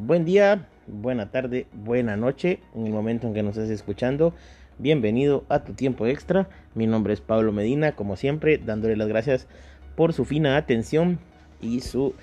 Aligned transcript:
Buen 0.00 0.24
día, 0.24 0.68
buena 0.86 1.32
tarde, 1.32 1.66
buena 1.72 2.16
noche, 2.16 2.60
en 2.72 2.86
el 2.86 2.92
momento 2.92 3.26
en 3.26 3.34
que 3.34 3.42
nos 3.42 3.56
estés 3.56 3.70
escuchando. 3.70 4.32
Bienvenido 4.78 5.44
a 5.48 5.64
tu 5.64 5.72
tiempo 5.72 6.06
extra. 6.06 6.48
Mi 6.76 6.86
nombre 6.86 7.12
es 7.14 7.20
Pablo 7.20 7.50
Medina, 7.50 7.96
como 7.96 8.14
siempre, 8.14 8.58
dándole 8.58 8.94
las 8.94 9.08
gracias 9.08 9.48
por 9.96 10.12
su 10.12 10.24
fina 10.24 10.56
atención 10.56 11.18
y 11.60 11.80
su 11.80 12.14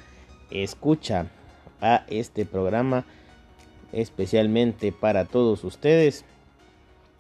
escucha 0.52 1.28
a 1.82 2.06
este 2.08 2.46
programa 2.46 3.04
especialmente 3.92 4.94
para 4.94 5.26
todos 5.26 5.66
ustedes. 5.66 6.24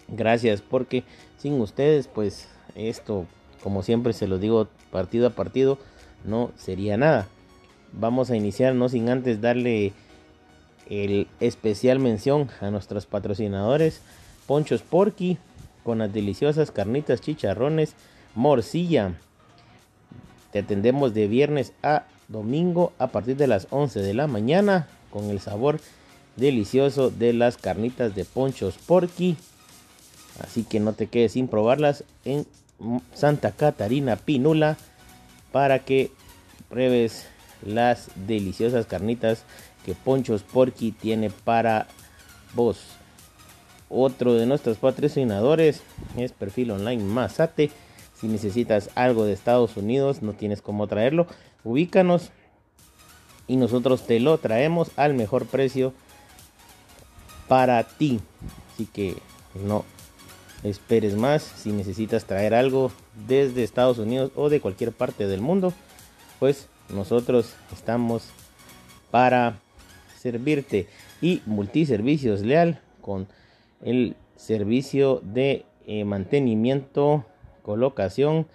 Gracias 0.08 0.62
porque 0.62 1.04
sin 1.38 1.60
ustedes 1.60 2.08
pues 2.08 2.48
esto 2.76 3.26
como 3.62 3.84
siempre 3.84 4.14
se 4.14 4.26
lo 4.26 4.40
digo 4.40 4.70
partido 4.90 5.28
a 5.28 5.32
partido 5.32 5.80
no 6.24 6.52
sería 6.56 6.96
nada. 6.96 7.28
Vamos 7.92 8.32
a 8.32 8.38
iniciar 8.38 8.74
no 8.74 8.88
sin 8.88 9.10
antes 9.10 9.42
darle 9.42 9.92
el 10.90 11.28
especial 11.40 12.00
mención 12.00 12.50
a 12.62 12.70
nuestros 12.70 13.06
patrocinadores 13.06 14.02
Ponchos 14.48 14.82
Porky 14.82 15.38
con 15.84 16.00
las 16.00 16.14
deliciosas 16.14 16.72
carnitas, 16.72 17.22
chicharrones, 17.22 17.94
morcilla. 18.34 19.14
Te 20.52 20.60
atendemos 20.60 21.14
de 21.14 21.28
viernes 21.28 21.74
a 21.84 22.04
domingo 22.28 22.94
a 22.98 23.08
partir 23.08 23.38
de 23.38 23.48
las 23.48 23.68
11 23.70 24.02
de 24.02 24.14
la 24.14 24.28
mañana 24.28 24.88
con 25.12 25.30
el 25.30 25.40
sabor 25.40 25.80
delicioso 26.36 27.10
de 27.10 27.34
las 27.34 27.58
carnitas 27.58 28.16
de 28.16 28.26
Ponchos 28.26 28.76
Porky. 28.78 29.38
Así 30.42 30.64
que 30.64 30.80
no 30.80 30.94
te 30.94 31.08
quedes 31.08 31.34
sin 31.34 31.48
probarlas 31.48 32.04
en 32.26 32.46
Santa 33.14 33.52
Catarina 33.52 34.16
Pinula 34.16 34.78
para 35.52 35.80
que 35.80 36.12
pruebes 36.70 37.26
las 37.66 38.10
deliciosas 38.28 38.86
carnitas 38.86 39.44
que 39.86 39.94
Ponchos 39.94 40.42
Porky 40.42 40.92
tiene 40.92 41.30
para 41.30 41.88
vos. 42.56 42.80
Otro 43.88 44.34
de 44.34 44.48
nuestros 44.48 44.78
patrocinadores 44.78 45.82
es 46.18 46.32
Perfil 46.32 46.72
Online 46.72 47.04
Mazate. 47.04 47.70
Si 48.20 48.28
necesitas 48.28 48.90
algo 48.96 49.26
de 49.26 49.34
Estados 49.34 49.78
Unidos, 49.78 50.24
no 50.24 50.34
tienes 50.34 50.62
cómo 50.62 50.88
traerlo, 50.88 51.28
ubícanos 51.64 52.32
y 53.48 53.58
nosotros 53.58 54.08
te 54.08 54.20
lo 54.20 54.38
traemos 54.40 54.90
al 54.96 55.14
mejor 55.14 55.46
precio 55.46 55.94
para 57.48 57.84
ti. 57.84 58.20
Así 58.74 58.88
que 58.88 59.18
no 59.54 59.86
esperes 60.64 61.16
más. 61.16 61.44
Si 61.44 61.72
necesitas 61.72 62.26
traer 62.26 62.56
algo 62.56 62.92
desde 63.28 63.64
Estados 63.64 64.00
Unidos 64.00 64.32
o 64.36 64.50
de 64.50 64.62
cualquier 64.62 64.92
parte 64.92 65.28
del 65.28 65.42
mundo, 65.42 65.74
pues 66.40 66.68
nosotros 66.90 67.54
estamos 67.72 68.24
para 69.12 69.60
servirte. 70.26 70.88
Y 71.22 71.42
Multiservicios 71.46 72.42
Leal 72.42 72.80
con 73.02 73.28
el 73.84 74.16
servicio 74.36 75.22
de 75.24 75.66
eh, 75.86 76.04
mantenimiento, 76.04 77.26
colocación 77.62 78.48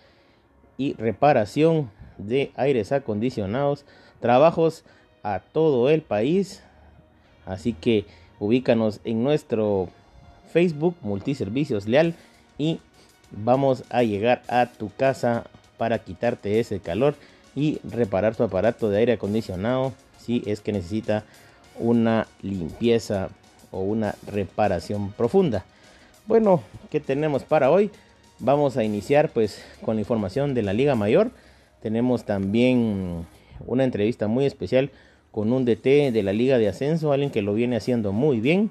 y 0.77 0.95
reparación 0.95 1.91
de 2.19 2.51
aires 2.57 2.91
acondicionados. 2.91 3.85
Trabajos 4.19 4.85
a 5.23 5.39
todo 5.39 5.91
el 5.91 6.03
país. 6.03 6.65
Así 7.47 7.73
que 7.73 8.05
ubícanos 8.41 9.01
en 9.05 9.23
nuestro 9.23 9.89
Facebook 10.53 10.97
Multiservicios 11.03 11.87
Leal 11.87 12.17
y 12.59 12.81
vamos 13.31 13.85
a 13.91 14.03
llegar 14.03 14.43
a 14.49 14.67
tu 14.67 14.91
casa 14.93 15.45
para 15.79 16.01
quitarte 16.01 16.59
ese 16.59 16.81
calor 16.81 17.15
y 17.55 17.79
reparar 17.85 18.35
tu 18.35 18.43
aparato 18.43 18.91
de 18.91 18.99
aire 18.99 19.13
acondicionado 19.13 19.93
si 20.21 20.43
es 20.47 20.61
que 20.61 20.73
necesita 20.73 21.25
una 21.81 22.29
limpieza 22.43 23.31
o 23.73 23.81
una 23.81 24.15
reparación 24.27 25.13
profunda. 25.13 25.65
Bueno, 26.27 26.63
¿qué 26.91 27.01
tenemos 27.01 27.43
para 27.43 27.71
hoy? 27.71 27.91
Vamos 28.39 28.77
a 28.77 28.85
iniciar 28.85 29.31
pues 29.31 29.65
con 29.83 29.97
la 29.97 30.01
información 30.01 30.55
de 30.55 30.63
la 30.63 30.73
Liga 30.73 30.95
Mayor. 30.95 31.31
Tenemos 31.83 32.25
también 32.25 33.27
una 33.67 33.85
entrevista 33.85 34.29
muy 34.29 34.45
especial 34.45 34.91
con 35.31 35.53
un 35.53 35.65
DT 35.65 36.13
de 36.13 36.23
la 36.23 36.33
Liga 36.33 36.59
de 36.59 36.69
Ascenso, 36.69 37.13
alguien 37.13 37.31
que 37.31 37.43
lo 37.43 37.55
viene 37.55 37.77
haciendo 37.77 38.13
muy 38.13 38.41
bien. 38.41 38.71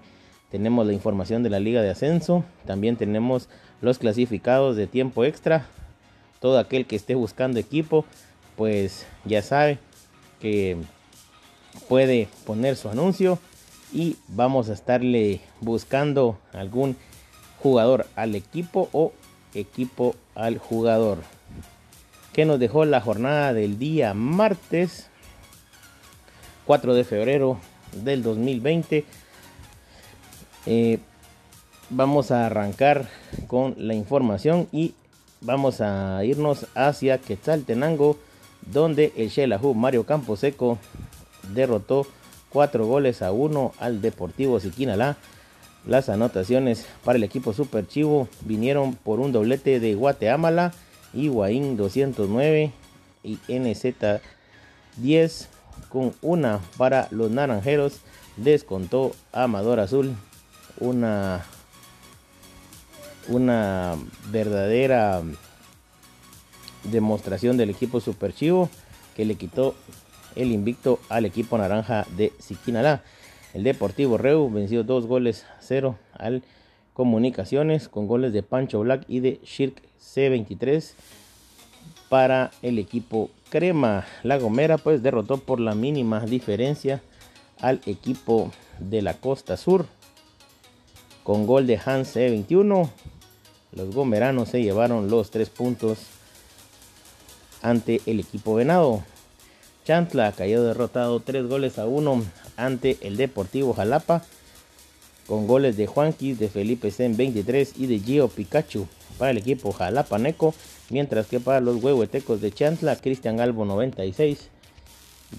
Tenemos 0.52 0.88
la 0.88 0.94
información 0.94 1.44
de 1.44 1.50
la 1.50 1.60
Liga 1.60 1.82
de 1.82 1.90
Ascenso, 1.90 2.44
también 2.66 2.96
tenemos 2.96 3.50
los 3.82 4.00
clasificados 4.00 4.76
de 4.76 4.88
tiempo 4.88 5.24
extra. 5.24 5.68
Todo 6.40 6.58
aquel 6.58 6.86
que 6.86 6.96
esté 6.96 7.16
buscando 7.16 7.60
equipo, 7.60 8.06
pues 8.56 9.06
ya 9.26 9.42
sabe 9.42 9.78
que 10.40 10.78
puede 11.88 12.28
poner 12.46 12.76
su 12.76 12.90
anuncio 12.90 13.40
y 13.92 14.18
vamos 14.28 14.70
a 14.70 14.74
estarle 14.74 15.42
buscando 15.62 16.38
algún 16.54 16.96
jugador 17.62 18.08
al 18.16 18.36
equipo 18.36 18.90
o 18.92 19.12
equipo 19.54 20.16
al 20.36 20.58
jugador. 20.58 21.20
Que 22.34 22.46
nos 22.46 22.60
dejó 22.60 22.86
la 22.86 23.02
jornada 23.02 23.54
del 23.54 23.80
día 23.80 24.14
martes 24.14 25.08
4 26.66 26.94
de 26.94 27.04
febrero 27.04 27.58
del 28.04 28.22
2020. 28.22 29.06
Eh, 30.68 31.00
vamos 31.90 32.32
a 32.32 32.46
arrancar 32.46 33.10
con 33.48 33.74
la 33.78 33.96
información 33.96 34.68
y 34.72 34.94
vamos 35.42 35.82
a 35.82 36.24
irnos 36.24 36.68
hacia 36.76 37.18
Quetzaltenango 37.18 38.18
donde 38.72 39.14
el 39.16 39.30
Shelahu 39.30 39.74
Mario 39.74 40.06
Camposeco 40.06 40.78
derrotó 41.54 42.08
4 42.50 42.86
goles 42.86 43.22
a 43.22 43.32
1 43.32 43.74
al 43.80 44.02
Deportivo 44.02 44.60
Siquinalá. 44.60 45.18
Las 45.86 46.10
anotaciones 46.10 46.86
para 47.04 47.18
el 47.18 47.24
equipo 47.24 47.54
Super 47.54 47.88
Chivo 47.88 48.28
vinieron 48.42 48.96
por 48.96 49.20
un 49.20 49.32
doblete 49.32 49.80
de 49.80 49.96
Guateámala, 49.96 50.74
Higuaín 51.14 51.78
209 51.78 52.72
y 53.24 53.40
NZ 53.48 54.22
10 54.98 55.48
con 55.90 56.14
una 56.22 56.60
para 56.78 57.08
los 57.12 57.32
naranjeros. 57.32 58.00
Descontó 58.38 59.12
Amador 59.32 59.80
Azul 59.80 60.16
una, 60.80 61.46
una 63.28 63.96
verdadera 64.32 65.22
demostración 66.84 67.58
del 67.58 67.70
equipo 67.70 68.00
Super 68.00 68.34
Chivo 68.34 68.70
que 69.16 69.26
le 69.26 69.36
quitó 69.36 69.76
el 70.36 70.52
invicto 70.52 71.00
al 71.10 71.26
equipo 71.26 71.58
naranja 71.58 72.06
de 72.16 72.34
Siquinalá. 72.40 73.04
El 73.54 73.64
Deportivo 73.64 74.18
Reu 74.18 74.50
venció 74.50 74.84
dos 74.84 75.06
goles 75.08 75.46
a 75.46 75.62
cero 75.62 75.98
al 76.14 76.44
Comunicaciones 76.94 77.88
con 77.88 78.08
goles 78.08 78.34
de 78.34 78.44
Pancho 78.44 78.82
Black 78.82 79.06
y 79.08 79.22
de 79.22 79.40
Shirk 79.46 79.82
C23 80.02 80.94
para 82.10 82.52
el 82.62 82.78
equipo 82.78 83.30
Crema. 83.50 84.06
La 84.24 84.38
Gomera 84.38 84.78
pues 84.78 85.02
derrotó 85.02 85.38
por 85.38 85.62
la 85.62 85.76
mínima 85.76 86.20
diferencia 86.26 87.02
al 87.62 87.80
equipo 87.86 88.52
de 88.80 89.02
la 89.02 89.14
Costa 89.14 89.56
Sur 89.56 89.86
con 91.24 91.48
gol 91.48 91.68
de 91.68 91.80
Hans 91.86 92.16
C21. 92.16 92.90
Los 93.72 93.96
gomeranos 93.96 94.50
se 94.50 94.62
llevaron 94.62 95.10
los 95.10 95.32
tres 95.32 95.50
puntos 95.50 96.00
ante 97.62 98.02
el 98.08 98.20
equipo 98.20 98.56
Venado. 98.56 99.04
Chantla 99.90 100.32
cayó 100.34 100.64
derrotado 100.64 101.20
3 101.20 101.48
goles 101.48 101.80
a 101.80 101.88
1 101.88 102.24
ante 102.58 103.00
el 103.02 103.18
Deportivo 103.18 103.74
Jalapa 103.74 104.22
con 105.26 105.48
goles 105.48 105.78
de 105.78 105.88
Juanquis, 105.88 106.38
de 106.38 106.48
Felipe 106.48 106.92
Zen 106.92 107.18
23 107.18 107.74
y 107.76 107.88
de 107.88 107.98
Gio 107.98 108.28
Pikachu 108.28 108.88
para 109.18 109.32
el 109.32 109.40
equipo 109.40 109.72
Jalapaneco, 109.72 110.54
mientras 110.92 111.26
que 111.26 111.40
para 111.40 111.60
los 111.60 111.84
huehuetecos 111.84 112.40
de 112.40 112.52
Chantla, 112.52 112.98
Cristian 112.98 113.40
Albo 113.40 113.66
96 113.66 114.50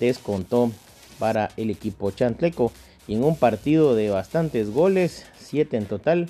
descontó 0.00 0.72
para 1.20 1.50
el 1.56 1.70
equipo 1.70 2.10
chantleco 2.10 2.72
y 3.06 3.14
en 3.14 3.22
un 3.22 3.36
partido 3.36 3.94
de 3.94 4.10
bastantes 4.10 4.70
goles, 4.70 5.26
7 5.38 5.76
en 5.76 5.86
total. 5.86 6.28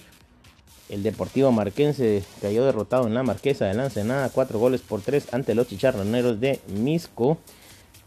El 0.91 1.03
Deportivo 1.03 1.53
Marquense 1.53 2.23
cayó 2.43 2.67
derrotado 2.67 3.07
en 3.07 3.15
la 3.15 3.23
Marquesa 3.23 3.65
de 3.65 3.73
Lancenada, 3.73 4.29
4 4.29 4.59
goles 4.59 4.83
por 4.83 5.01
3 5.01 5.33
ante 5.33 5.55
los 5.55 5.69
chicharroneros 5.69 6.39
de 6.39 6.61
Misco 6.69 7.39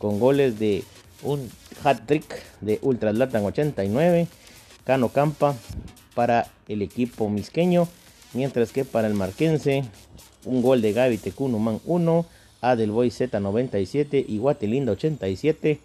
con 0.04 0.20
goles 0.20 0.60
de 0.60 0.84
un 1.22 1.50
hat-trick 1.82 2.26
de 2.60 2.78
Ultraslatan 2.82 3.46
89, 3.46 4.28
Cano 4.84 5.08
Campa 5.08 5.56
para 6.14 6.48
el 6.68 6.82
equipo 6.82 7.30
misqueño, 7.30 7.88
mientras 8.34 8.74
que 8.74 8.84
para 8.84 9.08
el 9.08 9.14
marquense 9.14 9.86
un 10.44 10.62
gol 10.62 10.82
de 10.82 10.92
Gaby 10.92 11.20
Tecunuman 11.20 11.80
1, 11.86 12.26
Adelboy 12.60 13.12
Z97 13.12 14.26
y 14.28 14.40
Guatelinda 14.40 14.92
87. 14.92 15.80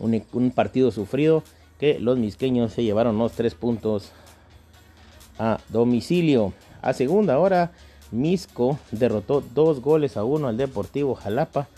Un, 0.00 0.24
un, 0.32 0.50
partido 0.52 0.90
sufrido 0.92 1.42
que 1.78 1.98
los 1.98 2.16
misqueños 2.16 2.72
se 2.72 2.82
llevaron 2.82 3.18
los 3.18 3.32
tres 3.32 3.54
puntos 3.54 4.12
a 5.38 5.60
domicilio. 5.68 6.54
A 6.80 6.94
segunda 6.94 7.38
hora, 7.38 7.72
Misco 8.10 8.78
derrotó 8.90 9.42
dos 9.42 9.80
goles 9.82 10.16
a 10.16 10.24
uno 10.24 10.48
al 10.48 10.56
Deportivo 10.56 11.14
Jalapa 11.14 11.68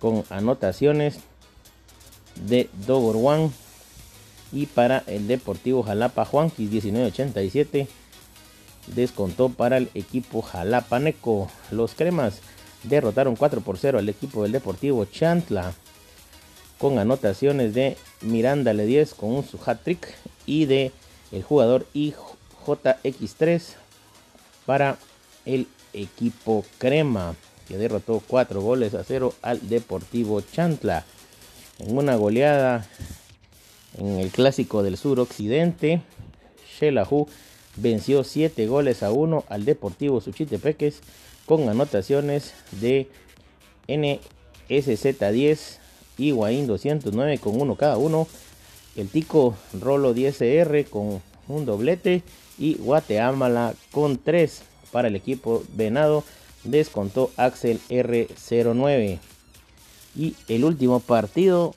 con 0.00 0.24
anotaciones 0.30 1.20
de 2.48 2.68
Dogor 2.86 3.16
One. 3.16 3.50
Y 4.52 4.66
para 4.66 5.04
el 5.06 5.28
Deportivo 5.28 5.84
Jalapa 5.84 6.24
Juanquis 6.24 6.70
1987 6.70 7.86
descontó 8.88 9.48
para 9.50 9.76
el 9.76 9.90
equipo 9.94 10.42
Jalapaneco. 10.42 11.48
Los 11.70 11.94
cremas 11.94 12.40
derrotaron 12.82 13.36
4 13.36 13.60
por 13.60 13.78
0 13.78 13.98
al 13.98 14.08
equipo 14.08 14.42
del 14.42 14.52
Deportivo 14.52 15.04
Chantla 15.04 15.72
con 16.78 16.98
anotaciones 16.98 17.74
de 17.74 17.96
Miranda 18.22 18.72
Le10 18.72 19.14
con 19.14 19.30
un 19.30 19.44
su 19.44 19.58
hat 19.64 19.82
trick 19.84 20.08
y 20.46 20.64
de 20.64 20.92
el 21.30 21.42
jugador 21.42 21.86
IJX3 21.94 23.62
para 24.64 24.96
el 25.44 25.68
equipo 25.92 26.64
Crema 26.78 27.34
que 27.70 27.78
derrotó 27.78 28.20
4 28.26 28.60
goles 28.60 28.94
a 28.94 29.04
0 29.04 29.32
al 29.42 29.68
Deportivo 29.68 30.40
Chantla 30.40 31.04
en 31.78 31.96
una 31.96 32.16
goleada 32.16 32.84
en 33.96 34.18
el 34.18 34.30
clásico 34.30 34.82
del 34.82 34.96
sur 34.96 35.20
occidente. 35.20 36.02
Shelahu 36.80 37.28
venció 37.76 38.24
7 38.24 38.66
goles 38.66 39.04
a 39.04 39.12
1 39.12 39.44
al 39.48 39.64
Deportivo 39.64 40.20
Suchitepeques 40.20 40.98
con 41.46 41.68
anotaciones 41.68 42.54
de 42.80 43.08
NSZ10 43.86 45.58
y 46.18 46.32
Guaín 46.32 46.66
209 46.66 47.38
con 47.38 47.60
uno 47.60 47.76
cada 47.76 47.98
uno. 47.98 48.26
El 48.96 49.08
Tico 49.08 49.54
Rolo 49.80 50.12
10R 50.12 50.88
con 50.88 51.22
un 51.46 51.64
doblete 51.66 52.24
y 52.58 52.74
Guateamala 52.74 53.74
con 53.92 54.18
3 54.18 54.62
para 54.90 55.06
el 55.06 55.14
equipo 55.14 55.62
Venado. 55.72 56.24
Descontó 56.64 57.30
Axel 57.36 57.80
R09. 57.88 59.18
Y 60.16 60.34
el 60.48 60.64
último 60.64 61.00
partido, 61.00 61.74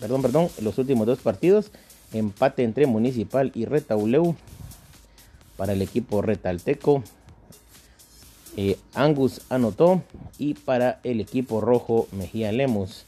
perdón, 0.00 0.22
perdón, 0.22 0.48
los 0.60 0.78
últimos 0.78 1.06
dos 1.06 1.20
partidos, 1.20 1.70
empate 2.12 2.64
entre 2.64 2.86
Municipal 2.86 3.52
y 3.54 3.64
Retauleu 3.64 4.34
para 5.56 5.74
el 5.74 5.82
equipo 5.82 6.22
Retalteco. 6.22 7.02
Eh, 8.56 8.76
Angus 8.94 9.42
anotó 9.48 10.02
y 10.38 10.54
para 10.54 11.00
el 11.04 11.20
equipo 11.20 11.60
rojo 11.60 12.08
Mejía 12.10 12.50
Lemos 12.50 13.04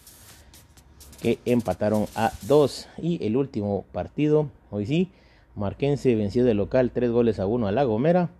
que 1.20 1.38
empataron 1.44 2.06
a 2.14 2.32
2 2.42 2.88
y 2.98 3.24
el 3.26 3.36
último 3.36 3.84
partido 3.92 4.48
hoy 4.70 4.86
sí 4.86 5.10
Marquense 5.54 6.14
venció 6.14 6.44
de 6.44 6.54
local 6.54 6.90
3 6.92 7.10
goles 7.10 7.40
a 7.40 7.46
1 7.46 7.66
a 7.66 7.72
La 7.72 7.84
Gomera 7.84 8.30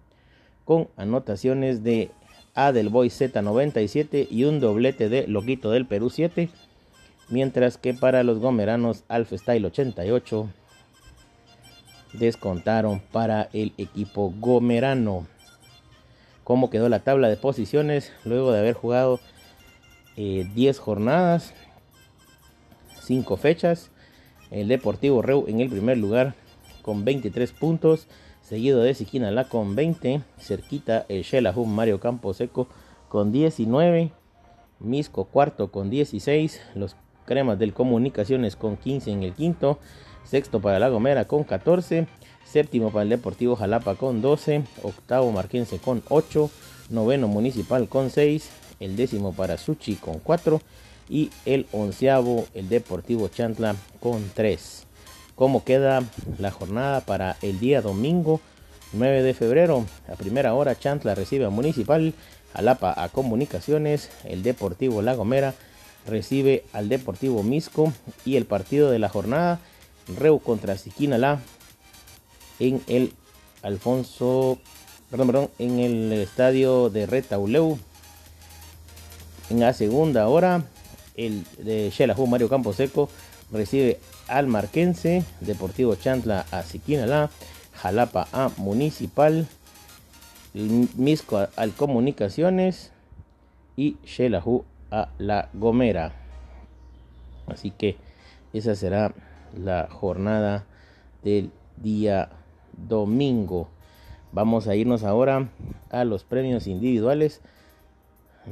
con 0.65 0.89
anotaciones 0.97 1.83
de 1.83 2.11
Adelboy 2.55 3.09
Z97 3.09 4.29
y 4.31 4.45
un 4.45 4.61
doblete 4.61 5.09
de 5.09 5.27
Loquito 5.27 5.71
del 5.71 5.87
Perú 5.87 6.11
7 6.11 6.51
mientras 7.29 7.79
que 7.79 7.95
para 7.95 8.23
los 8.23 8.39
gomeranos 8.39 9.05
Alfa 9.09 9.39
Style 9.39 9.67
88 9.67 10.49
descontaron 12.13 13.01
para 13.11 13.49
el 13.53 13.73
equipo 13.79 14.35
gomerano 14.39 15.27
cómo 16.45 16.71
quedó 16.71 16.89
la 16.89 17.01
tabla 17.01 17.29
de 17.29 17.37
posiciones 17.37 18.13
luego 18.25 18.53
de 18.53 18.59
haber 18.59 18.75
jugado 18.75 19.21
10 20.17 20.57
eh, 20.57 20.79
jornadas, 20.79 21.55
5 23.01 23.37
fechas. 23.37 23.91
El 24.51 24.69
Deportivo 24.69 25.23
Reu 25.23 25.47
en 25.49 25.61
el 25.61 25.71
primer 25.71 25.97
lugar 25.97 26.35
con 26.83 27.07
23 27.07 27.53
puntos, 27.53 28.07
seguido 28.53 28.83
de 28.83 28.93
Siquinalá 28.93 29.49
con 29.49 29.75
20, 29.75 30.21
cerquita 30.39 31.07
el 31.09 31.23
Shelahu 31.23 31.65
Mario 31.65 32.01
Camposeco 32.01 32.69
con 33.09 33.33
19, 33.33 34.13
Misco 34.79 35.25
cuarto 35.25 35.73
con 35.73 35.89
16, 35.89 36.61
los 36.75 36.95
Cremas 37.25 37.59
del 37.59 37.73
Comunicaciones 37.73 38.55
con 38.55 38.77
15 38.77 39.11
en 39.11 39.23
el 39.23 39.33
quinto, 39.33 39.79
sexto 40.25 40.61
para 40.61 40.79
La 40.79 40.91
Gomera 40.91 41.25
con 41.25 41.45
14, 41.45 42.07
séptimo 42.45 42.91
para 42.91 43.05
el 43.05 43.09
Deportivo 43.09 43.57
Jalapa 43.57 43.95
con 43.95 44.21
12, 44.21 44.65
octavo 44.83 45.33
Marquense 45.33 45.79
con 45.79 46.03
8, 46.11 46.51
noveno 46.91 47.29
Municipal 47.29 47.89
con 47.89 48.11
6, 48.11 48.51
el 48.81 48.97
décimo 48.97 49.33
para 49.33 49.57
Suchi 49.57 49.95
con 49.95 50.19
4 50.19 50.61
y 51.09 51.31
el 51.47 51.67
onceavo 51.73 52.45
el 52.53 52.69
Deportivo 52.69 53.29
Chantla 53.29 53.77
con 53.99 54.31
3. 54.35 54.92
¿Cómo 55.35 55.65
queda 55.65 56.03
la 56.39 56.51
jornada 56.51 57.01
para 57.01 57.37
el 57.41 57.59
día 57.59 57.81
domingo 57.81 58.41
9 58.93 59.23
de 59.23 59.33
febrero? 59.33 59.87
A 60.07 60.15
primera 60.15 60.53
hora 60.53 60.79
Chantla 60.79 61.15
recibe 61.15 61.47
a 61.47 61.51
Municipal, 61.51 62.13
Jalapa 62.53 62.93
a 63.03 63.09
Comunicaciones, 63.09 64.11
el 64.25 64.43
Deportivo 64.43 65.01
La 65.01 65.15
Gomera 65.15 65.55
recibe 66.07 66.65
al 66.75 66.91
Deportivo 66.91 67.43
Misco 67.43 67.93
y 68.27 68.37
el 68.37 68.45
partido 68.45 68.91
de 68.91 68.99
la 68.99 69.09
jornada 69.09 69.59
Reu 70.19 70.39
contra 70.39 70.77
Siquinalá 70.77 71.41
en 72.59 72.83
el 72.87 73.15
Alfonso, 73.63 74.59
perdón, 75.11 75.27
perdón, 75.29 75.51
en 75.59 75.79
el 75.79 76.13
estadio 76.13 76.91
de 76.91 77.07
Retauleu. 77.07 77.79
En 79.49 79.61
la 79.61 79.73
segunda 79.73 80.29
hora, 80.29 80.65
el 81.17 81.45
de 81.59 81.91
Xelajú 81.91 82.27
Mario 82.27 82.49
Camposeco 82.49 83.09
recibe 83.51 83.99
al 84.29 84.47
Marquense, 84.47 85.25
Deportivo 85.41 85.95
Chantla 85.95 86.47
a 86.51 86.63
Siquinalá, 86.63 87.31
Jalapa 87.75 88.29
a 88.33 88.51
Municipal, 88.57 89.47
Misco 90.55 91.49
al 91.57 91.73
Comunicaciones 91.73 92.93
y 93.77 93.97
Xelajú 94.05 94.65
a 94.91 95.09
La 95.19 95.49
Gomera. 95.55 96.13
Así 97.47 97.71
que 97.71 97.97
esa 98.53 98.75
será 98.75 99.15
la 99.57 99.89
jornada 99.91 100.65
del 101.23 101.51
día 101.77 102.29
domingo. 102.73 103.69
Vamos 104.33 104.69
a 104.69 104.75
irnos 104.75 105.05
ahora 105.05 105.49
a 105.91 106.05
los 106.05 106.25
premios 106.25 106.67
individuales. 106.67 107.41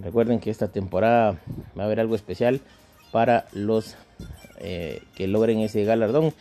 Recuerden 0.00 0.40
que 0.40 0.50
esta 0.50 0.68
temporada 0.68 1.38
va 1.78 1.82
a 1.82 1.86
haber 1.86 2.00
algo 2.00 2.14
especial 2.14 2.60
para 3.12 3.46
los 3.52 3.96
eh, 4.58 5.02
que 5.14 5.26
logren 5.26 5.60
ese 5.60 5.84
galardón. 5.84 6.32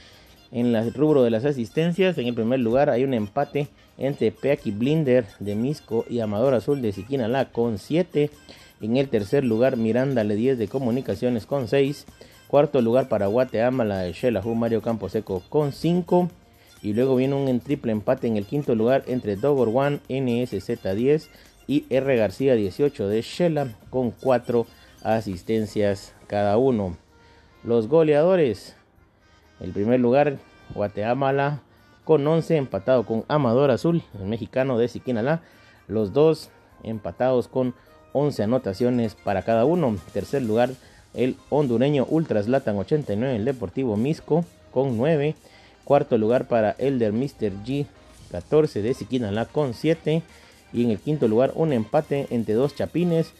En 0.51 0.75
el 0.75 0.93
rubro 0.93 1.23
de 1.23 1.29
las 1.29 1.45
asistencias, 1.45 2.17
en 2.17 2.27
el 2.27 2.33
primer 2.33 2.59
lugar 2.59 2.89
hay 2.89 3.03
un 3.03 3.13
empate 3.13 3.67
entre 3.97 4.31
Peaki 4.31 4.71
Blinder 4.71 5.25
de 5.39 5.55
Misco 5.55 6.05
y 6.09 6.21
Amador 6.21 6.53
Azul 6.53 6.81
de 6.81 6.91
Siquinalá 6.91 7.51
con 7.51 7.77
7. 7.77 8.31
En 8.81 8.97
el 8.97 9.09
tercer 9.09 9.43
lugar, 9.43 9.77
Miranda 9.77 10.23
Le 10.23 10.35
10 10.35 10.57
de 10.57 10.67
Comunicaciones 10.67 11.45
con 11.45 11.68
6. 11.68 12.06
Cuarto 12.47 12.81
lugar 12.81 13.09
para 13.09 13.27
Guateama, 13.27 13.85
la 13.85 13.99
de 13.99 14.13
Shelahu 14.13 14.56
Mario 14.56 14.81
Camposeco 14.81 15.44
con 15.49 15.71
5. 15.71 16.30
Y 16.81 16.94
luego 16.94 17.15
viene 17.15 17.35
un 17.35 17.59
triple 17.59 17.92
empate 17.92 18.25
en 18.27 18.37
el 18.37 18.45
quinto 18.45 18.73
lugar 18.73 19.04
entre 19.07 19.35
Dogor 19.35 19.69
One, 19.71 19.99
NSZ 20.09 20.95
10 20.95 21.30
y 21.68 21.85
R 21.89 22.15
García 22.15 22.56
18 22.56 23.07
de 23.07 23.21
Shela 23.21 23.68
con 23.92 24.11
4 24.11 24.65
asistencias 25.04 26.13
cada 26.25 26.57
uno. 26.57 26.97
Los 27.63 27.89
goleadores. 27.89 28.75
El 29.59 29.71
primer 29.71 29.99
lugar, 29.99 30.37
Guatemala 30.73 31.61
con 32.06 32.25
11 32.25 32.56
empatado 32.56 33.06
con 33.06 33.25
Amador 33.28 33.69
Azul, 33.69 34.01
el 34.18 34.28
mexicano 34.28 34.78
de 34.78 34.87
Siquinalá. 34.87 35.42
Los 35.89 36.13
dos 36.13 36.49
empatados 36.83 37.49
con 37.49 37.75
11 38.13 38.44
anotaciones 38.44 39.16
para 39.16 39.42
cada 39.42 39.66
uno. 39.66 39.97
Tercer 40.13 40.42
lugar, 40.42 40.69
el 41.13 41.35
hondureño 41.49 42.06
Ultraslatan 42.09 42.78
89, 42.78 43.35
el 43.35 43.45
Deportivo 43.45 43.97
Misco 43.97 44.45
con 44.71 44.97
9. 44.97 45.35
Cuarto 45.83 46.18
lugar 46.18 46.47
para 46.47 46.71
Elder 46.78 47.11
Mr. 47.11 47.51
G 47.66 47.87
14 48.31 48.81
de 48.81 48.94
Siquinalá 48.94 49.45
con 49.45 49.73
7. 49.73 50.23
Y 50.71 50.85
en 50.85 50.92
el 50.92 50.99
quinto 50.99 51.28
lugar 51.28 51.51
un 51.56 51.73
empate 51.73 52.28
entre 52.30 52.54
dos 52.54 52.73
chapines. 52.73 53.33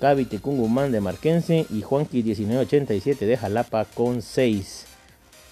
Gaby 0.00 0.24
Tecungumán 0.24 0.92
de 0.92 1.00
Marquense 1.00 1.66
y 1.70 1.82
Juanqui 1.82 2.22
1987 2.22 3.26
de 3.26 3.36
Jalapa 3.36 3.84
con 3.84 4.22
6. 4.22 4.86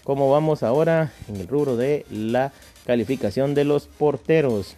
¿Cómo 0.04 0.30
vamos 0.30 0.62
ahora 0.62 1.12
en 1.28 1.36
el 1.36 1.48
rubro 1.48 1.76
de 1.76 2.06
la 2.10 2.52
calificación 2.86 3.54
de 3.54 3.64
los 3.64 3.86
porteros? 3.86 4.76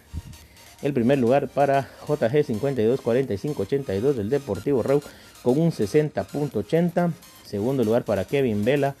El 0.81 0.93
primer 0.93 1.17
lugar 1.17 1.47
para 1.47 1.89
JG 2.07 2.43
524582 2.45 4.17
del 4.17 4.29
Deportivo 4.29 4.83
Reu 4.83 5.01
con 5.41 5.57
un 5.59 5.71
60.80. 5.71 7.13
Segundo 7.45 7.83
lugar 7.83 8.03
para 8.03 8.25
Kevin 8.25 8.65
Vela 8.65 8.95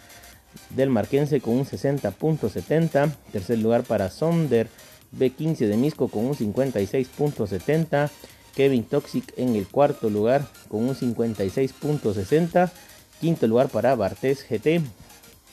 del 0.69 0.89
Marquense 0.89 1.41
con 1.41 1.55
un 1.55 1.65
60.70. 1.65 3.13
Tercer 3.31 3.59
lugar 3.59 3.83
para 3.83 4.09
Sonder 4.09 4.69
B15 5.17 5.67
de 5.67 5.77
Misco 5.77 6.07
con 6.07 6.25
un 6.25 6.35
56.70. 6.35 8.09
Kevin 8.55 8.83
Toxic 8.83 9.33
en 9.37 9.55
el 9.55 9.67
cuarto 9.67 10.09
lugar 10.09 10.45
con 10.67 10.83
un 10.83 10.95
56.60. 10.95 12.71
Quinto 13.19 13.47
lugar 13.47 13.69
para 13.69 13.95
Bartés 13.95 14.45
GT 14.47 14.81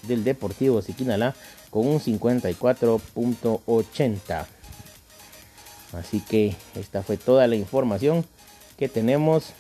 del 0.02 0.24
Deportivo 0.24 0.82
Siquinalá 0.82 1.34
con 1.70 1.86
un 1.86 2.00
54.80. 2.00 4.46
Así 5.92 6.20
que 6.20 6.56
esta 6.74 7.02
fue 7.02 7.16
toda 7.16 7.46
la 7.46 7.56
información 7.56 8.26
que 8.78 8.88
tenemos 8.88 9.52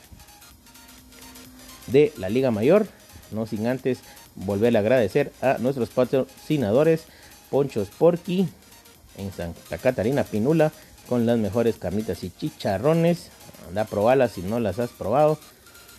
de 1.86 2.12
la 2.16 2.28
Liga 2.28 2.50
Mayor. 2.50 2.86
No 3.30 3.46
sin 3.46 3.66
antes 3.66 4.00
volverle 4.34 4.78
a 4.78 4.80
agradecer 4.80 5.32
a 5.40 5.58
nuestros 5.58 5.90
patrocinadores 5.90 7.04
Ponchos 7.50 7.88
Porky 7.88 8.48
en 9.16 9.32
Santa 9.32 9.78
Catarina 9.78 10.24
Pinula 10.24 10.72
con 11.08 11.26
las 11.26 11.38
mejores 11.38 11.76
carnitas 11.76 12.24
y 12.24 12.30
chicharrones. 12.30 13.30
Anda 13.68 13.82
a 13.82 13.86
probarlas 13.86 14.32
si 14.32 14.42
no 14.42 14.60
las 14.60 14.78
has 14.78 14.90
probado. 14.90 15.38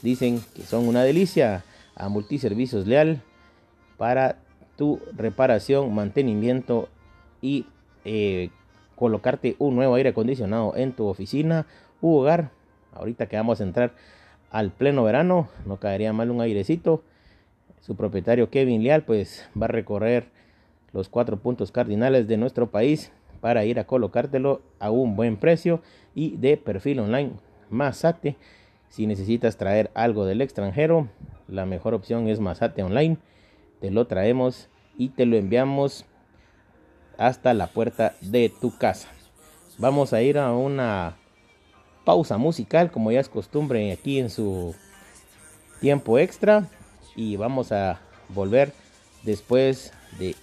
Dicen 0.01 0.41
que 0.55 0.63
son 0.63 0.87
una 0.87 1.03
delicia. 1.03 1.63
A 1.93 2.07
Multiservicios 2.09 2.87
Leal 2.87 3.21
para 3.97 4.37
tu 4.77 4.99
reparación, 5.15 5.93
mantenimiento 5.93 6.89
y 7.41 7.67
eh, 8.05 8.49
colocarte 8.95 9.55
un 9.59 9.75
nuevo 9.75 9.95
aire 9.95 10.09
acondicionado 10.09 10.75
en 10.75 10.93
tu 10.93 11.05
oficina 11.05 11.67
u 12.01 12.15
hogar. 12.15 12.51
Ahorita 12.93 13.27
que 13.27 13.35
vamos 13.35 13.59
a 13.59 13.63
entrar 13.63 13.93
al 14.49 14.71
pleno 14.71 15.03
verano, 15.03 15.49
no 15.65 15.77
caería 15.77 16.13
mal 16.13 16.31
un 16.31 16.41
airecito. 16.41 17.03
Su 17.81 17.95
propietario 17.95 18.49
Kevin 18.49 18.83
Leal 18.83 19.03
pues 19.03 19.47
va 19.59 19.65
a 19.65 19.69
recorrer 19.69 20.29
los 20.93 21.09
cuatro 21.09 21.37
puntos 21.37 21.71
cardinales 21.71 22.27
de 22.27 22.37
nuestro 22.37 22.69
país 22.69 23.11
para 23.41 23.65
ir 23.65 23.79
a 23.79 23.85
colocártelo 23.85 24.61
a 24.79 24.91
un 24.91 25.15
buen 25.15 25.37
precio 25.37 25.81
y 26.15 26.37
de 26.37 26.57
perfil 26.57 26.99
online 26.99 27.33
Masate. 27.71 28.37
Si 28.89 29.07
necesitas 29.07 29.57
traer 29.57 29.89
algo 29.93 30.25
del 30.25 30.41
extranjero, 30.41 31.07
la 31.47 31.65
mejor 31.65 31.93
opción 31.93 32.27
es 32.27 32.39
Masate 32.39 32.83
Online. 32.83 33.17
Te 33.79 33.89
lo 33.89 34.05
traemos 34.05 34.69
y 34.97 35.09
te 35.09 35.25
lo 35.25 35.37
enviamos 35.37 36.05
hasta 37.17 37.53
la 37.53 37.67
puerta 37.67 38.15
de 38.21 38.49
tu 38.49 38.77
casa. 38.77 39.07
Vamos 39.77 40.13
a 40.13 40.21
ir 40.21 40.37
a 40.37 40.51
una 40.53 41.17
pausa 42.03 42.37
musical, 42.37 42.91
como 42.91 43.11
ya 43.11 43.21
es 43.21 43.29
costumbre 43.29 43.91
aquí 43.91 44.19
en 44.19 44.29
su 44.29 44.75
tiempo 45.79 46.19
extra. 46.19 46.67
Y 47.15 47.37
vamos 47.37 47.71
a 47.71 48.01
volver 48.29 48.73
después 49.23 49.93
de 50.19 50.35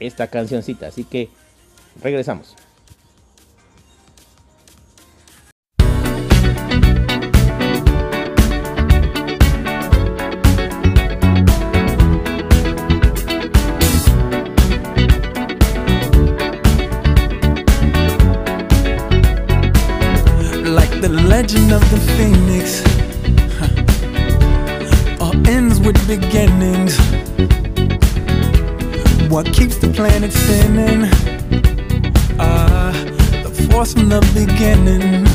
esta 0.00 0.28
cancioncita. 0.28 0.88
Así 0.88 1.04
que 1.04 1.30
regresamos. 2.02 2.54
From 33.92 34.08
the 34.08 34.20
beginning. 34.34 35.25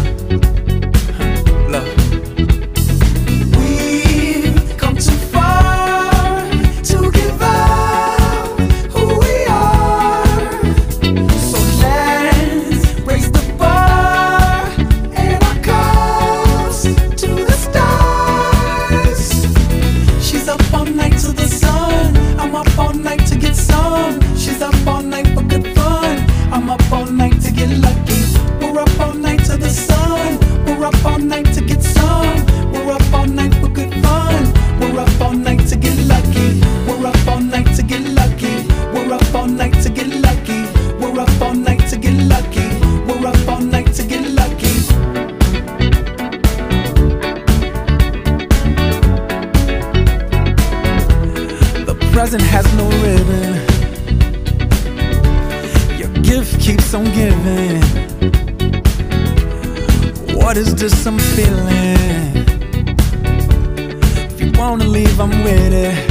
minute 65.55 66.10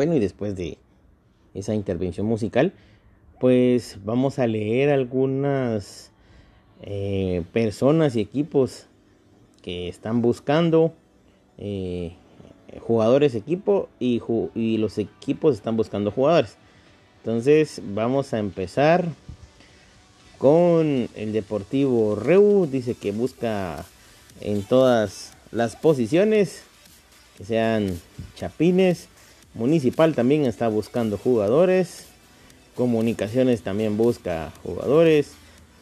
Bueno, 0.00 0.14
y 0.14 0.18
después 0.18 0.56
de 0.56 0.78
esa 1.52 1.74
intervención 1.74 2.24
musical, 2.24 2.72
pues 3.38 3.98
vamos 4.02 4.38
a 4.38 4.46
leer 4.46 4.88
algunas 4.88 6.10
eh, 6.80 7.42
personas 7.52 8.16
y 8.16 8.22
equipos 8.22 8.86
que 9.60 9.90
están 9.90 10.22
buscando 10.22 10.94
eh, 11.58 12.14
jugadores 12.80 13.34
equipo 13.34 13.90
y, 13.98 14.22
y, 14.54 14.78
los 14.78 14.96
equipos 14.96 15.56
están 15.56 15.76
buscando 15.76 16.10
jugadores. 16.10 16.56
Entonces 17.18 17.82
vamos 17.84 18.32
a 18.32 18.38
empezar 18.38 19.04
con 20.38 21.10
el 21.14 21.34
Deportivo 21.34 22.14
Reu. 22.14 22.64
Dice 22.64 22.94
que 22.94 23.12
busca 23.12 23.84
en 24.40 24.62
todas 24.62 25.34
las 25.52 25.76
posiciones 25.76 26.62
que 27.36 27.44
sean 27.44 28.00
chapines. 28.34 29.10
Municipal 29.54 30.14
también 30.14 30.46
está 30.46 30.68
buscando 30.68 31.18
jugadores. 31.18 32.06
Comunicaciones 32.76 33.62
también 33.62 33.96
busca 33.96 34.52
jugadores. 34.62 35.32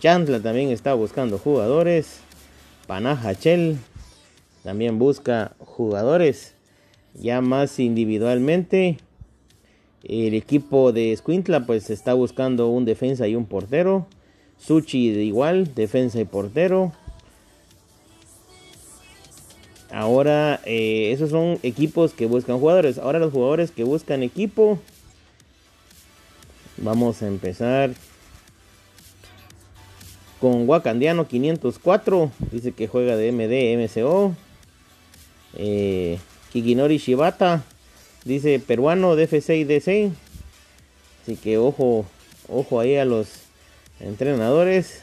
Chantla 0.00 0.40
también 0.40 0.70
está 0.70 0.94
buscando 0.94 1.38
jugadores. 1.38 2.20
Panajachel 2.86 3.76
también 4.64 4.98
busca 4.98 5.54
jugadores. 5.58 6.54
Ya 7.14 7.40
más 7.42 7.78
individualmente. 7.78 8.98
El 10.02 10.34
equipo 10.34 10.92
de 10.92 11.14
Squintla 11.14 11.66
pues 11.66 11.90
está 11.90 12.14
buscando 12.14 12.68
un 12.68 12.86
defensa 12.86 13.28
y 13.28 13.36
un 13.36 13.44
portero. 13.44 14.06
Suchi 14.56 15.08
igual, 15.08 15.74
defensa 15.74 16.20
y 16.20 16.24
portero. 16.24 16.92
Ahora, 19.90 20.60
eh, 20.66 21.12
esos 21.12 21.30
son 21.30 21.58
equipos 21.62 22.12
que 22.12 22.26
buscan 22.26 22.58
jugadores. 22.58 22.98
Ahora 22.98 23.18
los 23.18 23.32
jugadores 23.32 23.70
que 23.70 23.84
buscan 23.84 24.22
equipo. 24.22 24.78
Vamos 26.76 27.22
a 27.22 27.26
empezar 27.26 27.90
con 30.40 30.68
Wakandiano 30.68 31.26
504. 31.26 32.30
Dice 32.52 32.72
que 32.72 32.86
juega 32.86 33.16
de 33.16 33.32
MD, 33.32 33.76
MCO. 33.76 34.34
Eh, 35.54 36.18
Kikinori 36.52 36.98
Shibata. 36.98 37.64
Dice 38.24 38.60
peruano, 38.60 39.16
DFC 39.16 39.56
y 39.56 39.64
DC. 39.64 40.10
Así 41.22 41.36
que 41.36 41.56
ojo, 41.56 42.04
ojo 42.48 42.80
ahí 42.80 42.96
a 42.96 43.06
los 43.06 43.28
entrenadores. 44.00 45.02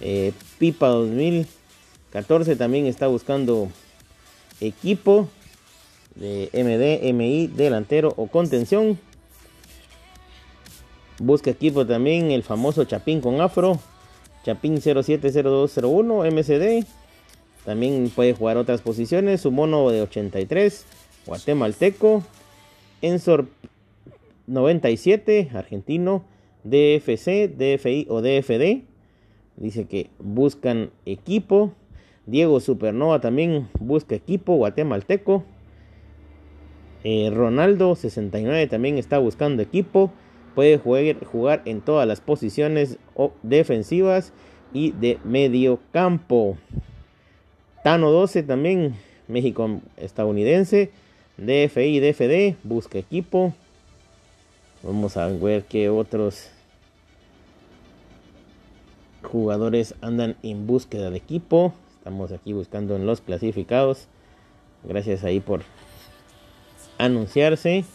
Eh, 0.00 0.32
Pipa 0.58 0.88
2000. 0.88 1.46
14 2.14 2.54
también 2.54 2.86
está 2.86 3.08
buscando 3.08 3.68
equipo 4.60 5.28
de 6.14 6.48
MD, 6.52 7.12
MI, 7.12 7.48
delantero 7.48 8.14
o 8.16 8.28
contención. 8.28 9.00
Busca 11.18 11.50
equipo 11.50 11.84
también 11.84 12.30
el 12.30 12.44
famoso 12.44 12.84
Chapín 12.84 13.20
con 13.20 13.40
Afro. 13.40 13.80
Chapín 14.44 14.80
070201 14.80 16.24
MCD. 16.30 16.86
También 17.64 18.08
puede 18.14 18.32
jugar 18.32 18.58
otras 18.58 18.80
posiciones. 18.80 19.40
Su 19.40 19.50
mono 19.50 19.90
de 19.90 20.02
83. 20.02 20.86
Guatemalteco. 21.26 22.22
Ensor 23.02 23.48
97. 24.46 25.50
Argentino. 25.52 26.24
DFC, 26.62 27.48
DFI 27.48 28.06
o 28.08 28.22
DFD. 28.22 28.84
Dice 29.56 29.86
que 29.86 30.10
buscan 30.20 30.92
equipo. 31.06 31.72
Diego 32.26 32.58
Supernova 32.60 33.20
también 33.20 33.68
busca 33.78 34.14
equipo 34.14 34.56
guatemalteco. 34.56 35.44
Eh, 37.04 37.30
Ronaldo 37.34 37.94
69 37.94 38.66
también 38.66 38.96
está 38.96 39.18
buscando 39.18 39.62
equipo. 39.62 40.10
Puede 40.54 40.78
jugar, 40.78 41.62
en 41.64 41.80
todas 41.80 42.06
las 42.06 42.20
posiciones 42.20 42.98
defensivas 43.42 44.32
y 44.72 44.92
de 44.92 45.18
medio 45.24 45.80
campo. 45.92 46.56
Tano 47.82 48.10
12 48.10 48.44
también, 48.44 48.94
México 49.28 49.80
estadounidense. 49.96 50.92
DFI, 51.36 52.00
DFD, 52.00 52.56
busca 52.62 52.98
equipo. 52.98 53.52
Vamos 54.82 55.16
a 55.16 55.26
ver 55.26 55.64
qué 55.64 55.90
otros 55.90 56.50
jugadores 59.22 59.94
andan 60.00 60.36
en 60.42 60.66
búsqueda 60.66 61.10
de 61.10 61.16
equipo. 61.16 61.74
Estamos 62.04 62.32
aquí 62.32 62.52
buscando 62.52 62.96
en 62.96 63.06
los 63.06 63.22
clasificados. 63.22 64.08
Gracias 64.82 65.24
ahí 65.24 65.40
por 65.40 65.62
anunciarse. 66.98 67.86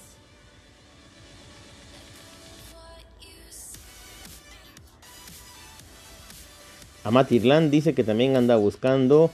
Amatirland 7.04 7.70
dice 7.70 7.94
que 7.94 8.04
también 8.04 8.36
anda 8.36 8.56
buscando 8.56 9.30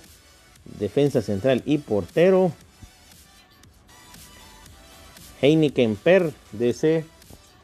defensa 0.77 1.21
central 1.21 1.63
y 1.65 1.77
portero. 1.77 2.51
Heineken 5.41 5.95
Per, 5.95 6.33
DC 6.51 7.05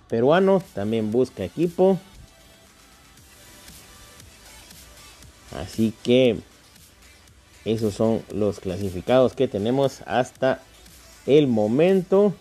peruano, 0.08 0.64
también 0.74 1.12
busca 1.12 1.44
equipo. 1.44 2.00
Así 5.54 5.94
que 6.04 6.40
esos 7.66 7.94
son 7.94 8.24
los 8.34 8.60
clasificados 8.60 9.34
que 9.34 9.48
tenemos 9.48 10.02
hasta 10.06 10.62
el 11.28 11.48
momento. 11.48 12.34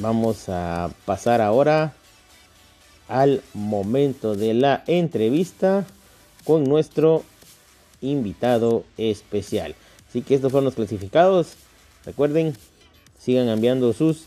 Vamos 0.00 0.48
a 0.48 0.90
pasar 1.04 1.40
ahora 1.40 1.94
al 3.08 3.42
momento 3.54 4.34
de 4.34 4.54
la 4.54 4.82
entrevista 4.86 5.86
con 6.44 6.64
nuestro 6.64 7.22
invitado 8.00 8.84
especial. 8.98 9.74
Así 10.08 10.22
que 10.22 10.34
estos 10.34 10.50
fueron 10.50 10.64
los 10.66 10.74
clasificados. 10.74 11.54
Recuerden, 12.04 12.54
sigan 13.18 13.48
enviando 13.48 13.92
sus 13.92 14.24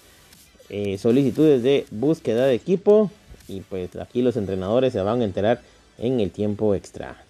eh, 0.70 0.98
solicitudes 0.98 1.62
de 1.62 1.86
búsqueda 1.92 2.46
de 2.46 2.56
equipo. 2.56 3.12
Y 3.48 3.62
pues 3.62 3.96
aquí 3.98 4.22
los 4.22 4.38
entrenadores 4.38 4.94
se 4.94 5.02
van 5.02 5.22
a 5.22 5.26
enterar 5.26 5.62
en 5.98 6.20
el 6.20 6.32
tiempo 6.32 6.76
extra. 6.76 7.26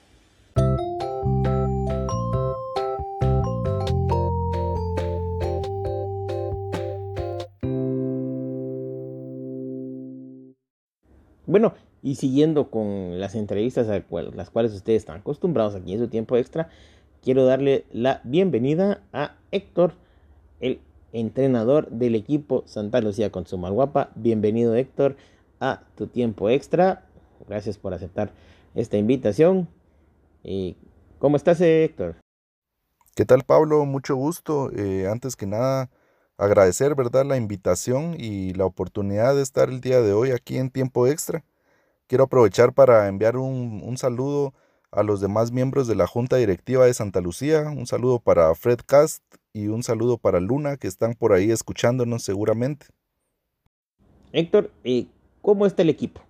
Bueno, 11.59 11.75
y 12.01 12.15
siguiendo 12.15 12.71
con 12.71 13.19
las 13.19 13.35
entrevistas 13.35 13.89
a 13.89 14.01
las 14.33 14.49
cuales 14.49 14.73
ustedes 14.73 15.01
están 15.01 15.17
acostumbrados 15.17 15.75
aquí 15.75 15.91
en 15.91 15.99
su 15.99 16.07
tiempo 16.07 16.37
extra, 16.37 16.69
quiero 17.21 17.43
darle 17.43 17.83
la 17.91 18.21
bienvenida 18.23 19.03
a 19.11 19.35
Héctor, 19.51 19.91
el 20.61 20.79
entrenador 21.11 21.89
del 21.89 22.15
equipo 22.15 22.63
Santa 22.65 23.01
Lucía 23.01 23.29
con 23.33 23.45
su 23.45 23.57
Guapa. 23.57 24.11
Bienvenido 24.15 24.73
Héctor 24.73 25.17
a 25.59 25.83
tu 25.97 26.07
tiempo 26.07 26.49
extra. 26.49 27.09
Gracias 27.49 27.77
por 27.77 27.93
aceptar 27.93 28.31
esta 28.73 28.95
invitación. 28.95 29.67
¿Y 30.45 30.77
¿Cómo 31.17 31.35
estás 31.35 31.59
Héctor? 31.59 32.15
¿Qué 33.15 33.25
tal 33.25 33.43
Pablo? 33.43 33.83
Mucho 33.83 34.15
gusto. 34.15 34.71
Eh, 34.71 35.09
antes 35.11 35.35
que 35.35 35.45
nada, 35.45 35.89
agradecer, 36.37 36.95
¿verdad?, 36.95 37.25
la 37.25 37.35
invitación 37.35 38.15
y 38.17 38.53
la 38.53 38.65
oportunidad 38.65 39.35
de 39.35 39.41
estar 39.41 39.67
el 39.67 39.81
día 39.81 39.99
de 39.99 40.13
hoy 40.13 40.31
aquí 40.31 40.57
en 40.57 40.69
tiempo 40.69 41.05
extra. 41.05 41.43
Quiero 42.09 42.23
aprovechar 42.23 42.73
para 42.73 43.07
enviar 43.07 43.37
un, 43.37 43.95
saludo 43.95 44.55
a 44.89 45.03
los 45.03 45.21
demás 45.21 45.51
miembros 45.51 45.87
de 45.87 45.93
la 45.93 46.07
Junta 46.07 46.37
Directiva 46.37 46.87
de 46.87 46.93
Santa 46.95 47.21
Lucía, 47.21 47.69
un 47.69 47.85
saludo 47.85 48.17
para 48.17 48.55
Fred 48.55 48.79
Cast 48.83 49.23
y 49.53 49.67
un 49.67 49.83
saludo 49.83 50.17
para 50.17 50.39
Luna, 50.39 50.77
que 50.77 50.87
están 50.87 51.13
por 51.13 51.33
ahí 51.33 51.51
escuchándonos 51.51 52.23
seguramente. 52.23 52.87
Héctor, 54.31 54.71
eh, 54.83 55.05
¿cómo 55.43 55.67
está 55.67 55.83
el 55.83 55.89
equipo? 55.89 56.21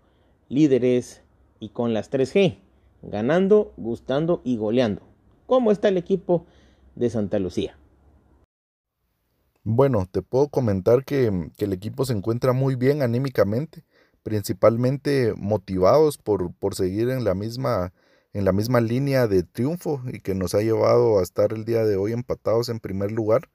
Líderes 0.49 1.21
y 1.61 1.69
con 1.69 1.93
las 1.93 2.11
3G, 2.11 2.57
ganando, 3.01 3.71
gustando 3.77 4.41
y 4.43 4.57
goleando. 4.57 5.01
¿Cómo 5.45 5.71
está 5.71 5.87
el 5.87 5.95
equipo 5.95 6.45
de 6.95 7.09
Santa 7.09 7.39
Lucía? 7.39 7.77
Bueno, 9.63 10.07
te 10.11 10.21
puedo 10.21 10.49
comentar 10.49 11.05
que, 11.05 11.31
el 11.57 11.73
equipo 11.73 12.03
se 12.03 12.11
encuentra 12.11 12.51
muy 12.51 12.75
bien 12.75 13.01
anímicamente, 13.01 13.85
principalmente 14.23 15.33
motivados 15.37 16.17
por, 16.17 16.53
por 16.55 16.75
seguir 16.75 17.09
en 17.09 17.23
la 17.23 17.35
misma 17.35 17.93
en 18.31 18.45
la 18.45 18.51
misma 18.51 18.79
línea 18.79 19.27
de 19.27 19.41
triunfo 19.43 20.03
y 20.11 20.19
que 20.19 20.35
nos 20.35 20.53
ha 20.53 20.61
llevado 20.61 21.19
a 21.19 21.23
estar 21.23 21.51
el 21.51 21.65
día 21.65 21.83
de 21.83 21.97
hoy 21.97 22.13
empatados 22.13 22.69
en 22.69 22.79
primer 22.79 23.11
lugar. 23.11 23.49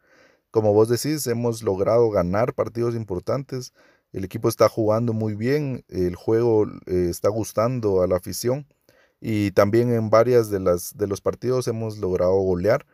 Como 0.51 0.73
vos 0.73 0.89
decís, 0.89 1.27
hemos 1.29 1.63
logrado 1.63 2.11
ganar 2.11 2.55
partidos 2.55 2.97
importantes, 2.97 3.73
el 4.13 4.25
equipo 4.25 4.49
está 4.49 4.69
jugando 4.69 5.13
muy 5.13 5.35
bien, 5.37 5.85
el 5.89 6.17
juego 6.17 6.67
eh, 6.87 7.07
está 7.09 7.29
gustando 7.29 8.03
a 8.03 8.09
la 8.09 8.17
afición 8.17 8.67
y 9.21 9.53
también 9.53 9.93
en 9.93 10.11
varias 10.11 10.51
de 10.51 10.61
las 10.61 10.97
de 10.97 11.07
los 11.07 11.21
partidos 11.21 11.69
hemos 11.69 11.99
logrado 11.99 12.35
golear 12.35 12.85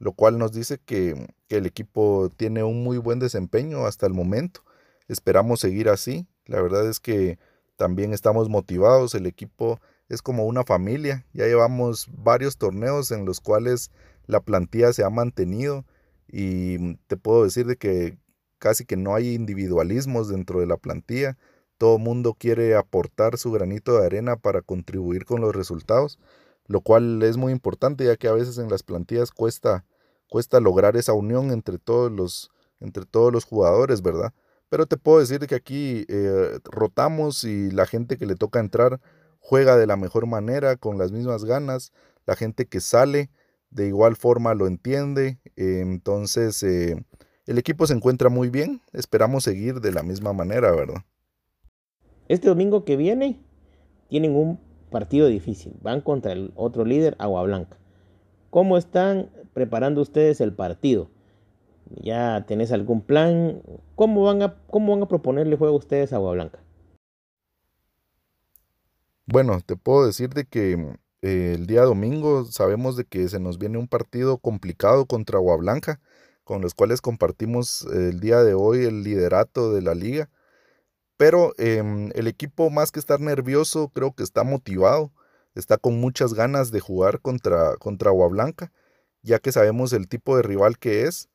lo 0.00 0.12
cual 0.12 0.38
nos 0.38 0.52
dice 0.52 0.78
que, 0.78 1.28
que 1.46 1.58
el 1.58 1.66
equipo 1.66 2.32
tiene 2.36 2.64
un 2.64 2.82
muy 2.82 2.96
buen 2.96 3.18
desempeño 3.20 3.84
hasta 3.86 4.06
el 4.06 4.14
momento. 4.14 4.64
Esperamos 5.08 5.60
seguir 5.60 5.90
así. 5.90 6.26
La 6.50 6.60
verdad 6.60 6.88
es 6.88 6.98
que 6.98 7.38
también 7.76 8.12
estamos 8.12 8.48
motivados. 8.48 9.14
El 9.14 9.26
equipo 9.26 9.80
es 10.08 10.20
como 10.20 10.46
una 10.46 10.64
familia. 10.64 11.24
Ya 11.32 11.46
llevamos 11.46 12.08
varios 12.12 12.58
torneos 12.58 13.12
en 13.12 13.24
los 13.24 13.40
cuales 13.40 13.92
la 14.26 14.40
plantilla 14.40 14.92
se 14.92 15.04
ha 15.04 15.10
mantenido 15.10 15.84
y 16.26 16.96
te 17.06 17.16
puedo 17.16 17.44
decir 17.44 17.66
de 17.66 17.76
que 17.76 18.18
casi 18.58 18.84
que 18.84 18.96
no 18.96 19.14
hay 19.14 19.34
individualismos 19.34 20.28
dentro 20.28 20.58
de 20.58 20.66
la 20.66 20.76
plantilla. 20.76 21.38
Todo 21.78 21.98
mundo 21.98 22.34
quiere 22.36 22.74
aportar 22.74 23.38
su 23.38 23.52
granito 23.52 23.96
de 23.96 24.04
arena 24.04 24.36
para 24.36 24.60
contribuir 24.60 25.24
con 25.24 25.40
los 25.40 25.54
resultados, 25.54 26.18
lo 26.66 26.80
cual 26.80 27.22
es 27.22 27.36
muy 27.36 27.52
importante 27.52 28.04
ya 28.04 28.16
que 28.16 28.26
a 28.26 28.32
veces 28.32 28.58
en 28.58 28.68
las 28.68 28.82
plantillas 28.82 29.30
cuesta, 29.30 29.84
cuesta 30.28 30.58
lograr 30.58 30.96
esa 30.96 31.12
unión 31.12 31.52
entre 31.52 31.78
todos 31.78 32.10
los, 32.10 32.50
entre 32.80 33.06
todos 33.06 33.32
los 33.32 33.44
jugadores, 33.44 34.02
¿verdad? 34.02 34.34
Pero 34.70 34.86
te 34.86 34.96
puedo 34.96 35.18
decir 35.18 35.40
que 35.46 35.56
aquí 35.56 36.06
eh, 36.08 36.58
rotamos 36.64 37.44
y 37.44 37.70
la 37.72 37.86
gente 37.86 38.16
que 38.16 38.24
le 38.24 38.36
toca 38.36 38.60
entrar 38.60 39.00
juega 39.40 39.76
de 39.76 39.86
la 39.86 39.96
mejor 39.96 40.26
manera, 40.26 40.76
con 40.76 40.96
las 40.96 41.10
mismas 41.12 41.44
ganas. 41.44 41.92
La 42.24 42.36
gente 42.36 42.66
que 42.66 42.80
sale 42.80 43.30
de 43.70 43.88
igual 43.88 44.14
forma 44.14 44.54
lo 44.54 44.68
entiende. 44.68 45.40
Entonces, 45.56 46.62
eh, 46.62 47.04
el 47.46 47.58
equipo 47.58 47.86
se 47.86 47.94
encuentra 47.94 48.28
muy 48.28 48.48
bien. 48.48 48.80
Esperamos 48.92 49.42
seguir 49.42 49.80
de 49.80 49.92
la 49.92 50.04
misma 50.04 50.32
manera, 50.32 50.70
¿verdad? 50.70 51.02
Este 52.28 52.46
domingo 52.46 52.84
que 52.84 52.96
viene 52.96 53.40
tienen 54.08 54.36
un 54.36 54.60
partido 54.88 55.26
difícil. 55.26 55.76
Van 55.82 56.00
contra 56.00 56.30
el 56.30 56.52
otro 56.54 56.84
líder, 56.84 57.16
Agua 57.18 57.42
Blanca. 57.42 57.76
¿Cómo 58.50 58.76
están 58.76 59.30
preparando 59.52 60.00
ustedes 60.00 60.40
el 60.40 60.52
partido? 60.54 61.10
¿Ya 61.96 62.44
tenés 62.46 62.72
algún 62.72 63.02
plan? 63.02 63.62
¿Cómo 63.96 64.22
van 64.24 64.42
a, 64.42 64.54
cómo 64.68 64.94
van 64.94 65.02
a 65.02 65.08
proponerle 65.08 65.56
juego 65.56 65.74
a 65.74 65.78
ustedes 65.78 66.12
a 66.12 66.16
Agua 66.16 66.32
Blanca? 66.32 66.60
Bueno, 69.26 69.60
te 69.64 69.76
puedo 69.76 70.06
decir 70.06 70.30
de 70.30 70.44
que 70.44 70.72
eh, 71.22 71.52
el 71.54 71.66
día 71.66 71.82
domingo 71.82 72.44
sabemos 72.46 72.96
de 72.96 73.04
que 73.04 73.28
se 73.28 73.40
nos 73.40 73.58
viene 73.58 73.78
un 73.78 73.88
partido 73.88 74.38
complicado 74.38 75.06
contra 75.06 75.38
Agua 75.38 75.56
Blanca, 75.56 76.00
con 76.44 76.62
los 76.62 76.74
cuales 76.74 77.00
compartimos 77.00 77.86
el 77.92 78.20
día 78.20 78.42
de 78.42 78.54
hoy 78.54 78.84
el 78.84 79.02
liderato 79.02 79.72
de 79.72 79.82
la 79.82 79.94
liga. 79.94 80.30
Pero 81.16 81.52
em, 81.58 82.10
el 82.14 82.26
equipo 82.28 82.70
más 82.70 82.92
que 82.92 83.00
estar 83.00 83.20
nervioso 83.20 83.90
creo 83.90 84.14
que 84.14 84.22
está 84.22 84.42
motivado, 84.42 85.12
está 85.54 85.76
con 85.76 86.00
muchas 86.00 86.34
ganas 86.34 86.70
de 86.70 86.80
jugar 86.80 87.20
contra, 87.20 87.76
contra 87.76 88.10
Agua 88.10 88.28
Blanca, 88.28 88.72
ya 89.22 89.38
que 89.38 89.52
sabemos 89.52 89.92
el 89.92 90.08
tipo 90.08 90.36
de 90.36 90.42
rival 90.42 90.78
que 90.78 91.04
es 91.04 91.29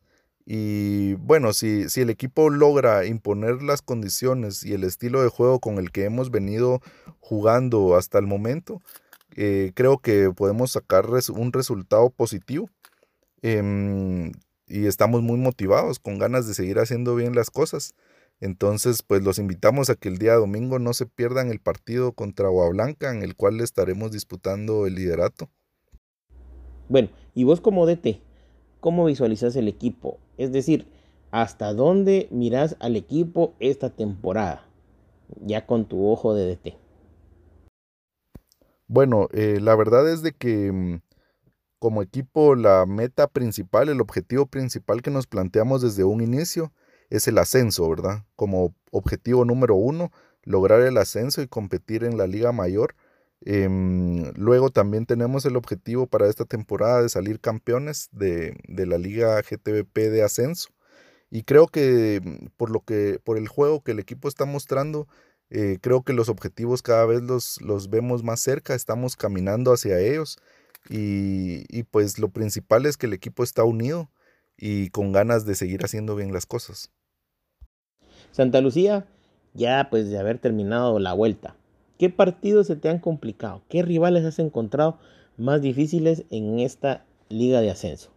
y 0.46 1.16
bueno, 1.16 1.54
si, 1.54 1.90
si 1.90 2.02
el 2.02 2.12
equipo 2.12 2.52
logra 2.52 3.06
imponer 3.06 3.64
las 3.64 3.82
condiciones 3.82 4.64
y 4.64 4.74
el 4.74 4.84
estilo 4.84 5.24
de 5.24 5.30
juego 5.30 5.60
con 5.60 5.80
el 5.80 5.92
que 5.92 6.06
hemos 6.06 6.30
venido 6.30 6.82
jugando 7.20 7.96
hasta 7.96 8.20
el 8.20 8.28
momento, 8.28 8.82
eh, 9.36 9.72
creo 9.74 9.98
que 9.98 10.32
podemos 10.36 10.72
sacar 10.72 11.08
un 11.34 11.52
resultado 11.52 12.12
positivo. 12.12 12.70
Em, 13.42 14.32
y 14.68 14.86
estamos 14.86 15.22
muy 15.22 15.38
motivados, 15.38 16.00
con 16.00 16.20
ganas 16.20 16.48
de 16.48 16.54
seguir 16.54 16.80
haciendo 16.80 17.16
bien 17.16 17.36
las 17.36 17.50
cosas. 17.50 17.96
Entonces, 18.40 19.04
pues 19.04 19.24
los 19.24 19.40
invitamos 19.40 19.90
a 19.90 19.96
que 19.96 20.10
el 20.10 20.18
día 20.18 20.36
domingo 20.36 20.80
no 20.80 20.94
se 20.94 21.06
pierdan 21.06 21.50
el 21.50 21.60
partido 21.60 22.12
contra 22.14 22.48
Agua 22.48 22.70
Blanca, 22.70 23.12
en 23.12 23.24
el 23.24 23.36
cual 23.36 23.62
estaremos 23.62 24.12
disputando 24.12 24.86
el 24.86 24.96
liderato. 24.96 25.50
Bueno, 26.90 27.10
y 27.34 27.46
vos 27.46 27.62
como 27.62 27.86
DT, 27.86 28.22
¿cómo 28.86 29.06
visualizas 29.06 29.56
el 29.56 29.68
equipo? 29.68 30.20
Es 30.38 30.52
decir, 30.52 30.86
¿hasta 31.32 31.74
dónde 31.74 32.28
miras 32.30 32.78
al 32.80 32.96
equipo 32.96 33.56
esta 33.60 33.90
temporada? 33.90 34.64
Ya 35.44 35.66
con 35.66 35.86
tu 35.86 36.08
ojo 36.08 36.36
de 36.36 36.56
DT. 36.56 36.78
Bueno, 38.86 39.28
eh, 39.34 39.58
la 39.60 39.76
verdad 39.76 40.08
es 40.08 40.22
de 40.22 40.34
que 40.34 40.72
mm, 40.72 41.02
como 41.80 42.04
equipo 42.04 42.54
la 42.54 42.86
meta 42.86 43.26
principal, 43.26 43.90
el 43.90 44.02
objetivo 44.02 44.46
principal 44.46 45.02
que 45.02 45.10
nos 45.10 45.26
planteamos 45.26 45.82
desde 45.82 46.04
un 46.04 46.22
inicio 46.22 46.72
es 47.10 47.28
el 47.28 47.40
ascenso, 47.40 47.90
¿verdad? 47.90 48.24
Como 48.36 48.76
objetivo 48.92 49.46
número 49.46 49.74
uno, 49.74 50.12
lograr 50.44 50.82
el 50.82 50.98
ascenso 50.98 51.42
y 51.42 51.48
competir 51.48 52.04
en 52.04 52.20
la 52.20 52.28
liga 52.28 52.52
mayor. 52.52 52.94
Em, 53.46 54.34
luego 54.36 54.72
también 54.72 55.06
tenemos 55.06 55.46
el 55.46 55.56
objetivo 55.56 56.08
para 56.08 56.28
esta 56.28 56.46
temporada 56.46 57.04
de 57.04 57.10
salir 57.10 57.40
campeones 57.40 58.10
de, 58.12 58.58
la 58.68 58.98
liga 58.98 59.40
GTVP 59.42 60.10
de 60.10 60.24
ascenso. 60.24 60.70
Y 61.30 61.44
creo 61.44 61.68
que 61.68 62.22
mm, 62.24 62.48
por 62.58 62.72
lo 62.72 62.82
que, 62.82 63.20
por 63.24 63.38
el 63.38 63.48
juego 63.48 63.84
que 63.84 63.92
el 63.92 64.00
equipo 64.00 64.28
está 64.28 64.46
mostrando, 64.46 65.08
eh, 65.52 65.78
creo 65.82 66.04
que 66.04 66.14
los 66.14 66.28
objetivos 66.30 66.82
cada 66.82 67.06
vez 67.06 67.22
los, 67.22 67.62
los 67.62 67.90
vemos 67.90 68.24
más 68.24 68.40
cerca, 68.42 68.74
estamos 68.74 69.16
caminando 69.16 69.72
hacia 69.74 70.00
ellos. 70.00 70.40
Y, 70.90 71.66
y 71.70 71.84
pues 71.84 72.20
lo 72.20 72.30
principal 72.30 72.86
es 72.86 72.98
que 72.98 73.06
el 73.08 73.14
equipo 73.14 73.44
está 73.44 73.64
unido 73.64 74.10
y 74.58 74.90
con 74.90 75.12
ganas 75.12 75.46
de 75.46 75.56
seguir 75.56 75.84
haciendo 75.86 76.16
bien 76.16 76.34
las 76.34 76.46
cosas. 76.46 76.92
Santa 78.32 78.62
Lucía, 78.62 79.06
ya 79.54 79.88
pues 79.90 80.10
de 80.10 80.20
haber 80.20 80.40
terminado 80.40 81.00
la 81.00 81.14
vuelta, 81.14 81.56
¿qué 81.98 82.10
partidos 82.10 82.68
se 82.68 82.76
te 82.76 82.90
han 82.90 83.00
complicado? 83.00 83.64
¿Qué 83.70 83.82
rivales 83.82 84.26
has 84.26 84.40
encontrado 84.40 85.00
más 85.38 85.62
difíciles 85.62 86.24
en 86.30 86.60
esta 86.60 87.06
liga 87.30 87.62
de 87.62 87.72
ascenso? 87.72 88.12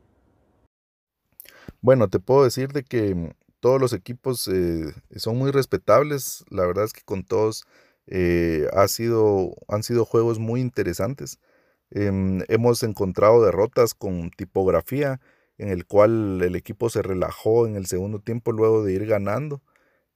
Bueno, 1.80 2.08
te 2.08 2.18
puedo 2.18 2.44
decir 2.44 2.72
de 2.72 2.82
que 2.82 3.34
todos 3.60 3.80
los 3.80 3.92
equipos 3.92 4.48
eh, 4.48 4.92
son 5.16 5.36
muy 5.36 5.50
respetables. 5.50 6.44
La 6.50 6.66
verdad 6.66 6.84
es 6.84 6.92
que 6.92 7.02
con 7.02 7.24
todos 7.24 7.64
eh, 8.06 8.68
ha 8.72 8.88
sido, 8.88 9.54
han 9.68 9.82
sido 9.82 10.04
juegos 10.04 10.38
muy 10.38 10.60
interesantes. 10.60 11.38
Em, 11.90 12.42
hemos 12.48 12.82
encontrado 12.82 13.44
derrotas 13.44 13.94
con 13.94 14.30
tipografía, 14.30 15.20
en 15.58 15.70
el 15.70 15.86
cual 15.86 16.40
el 16.42 16.56
equipo 16.56 16.90
se 16.90 17.02
relajó 17.02 17.66
en 17.66 17.76
el 17.76 17.86
segundo 17.86 18.20
tiempo 18.20 18.52
luego 18.52 18.84
de 18.84 18.92
ir 18.92 19.06
ganando. 19.06 19.62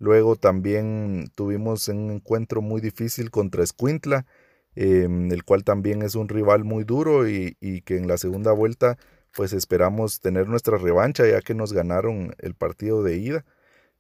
Luego 0.03 0.35
también 0.35 1.31
tuvimos 1.37 1.87
un 1.87 2.11
encuentro 2.11 2.61
muy 2.61 2.81
difícil 2.81 3.31
contra 3.31 3.62
Escuintla, 3.62 4.27
em, 4.75 5.31
el 5.31 5.45
cual 5.45 5.62
también 5.62 6.03
es 6.03 6.17
un 6.17 6.29
rival 6.29 6.65
muy 6.65 6.83
duro 6.83 7.29
y, 7.29 7.55
que 7.85 7.99
en 7.99 8.09
la 8.09 8.19
segunda 8.19 8.51
vuelta 8.51 8.99
pues 9.33 9.53
esperamos 9.53 10.19
tener 10.19 10.49
nuestra 10.49 10.77
revancha 10.77 11.25
ya 11.29 11.41
que 11.41 11.55
nos 11.55 11.73
ganaron 11.73 12.35
el 12.38 12.55
partido 12.55 13.05
de 13.05 13.17
ida. 13.19 13.45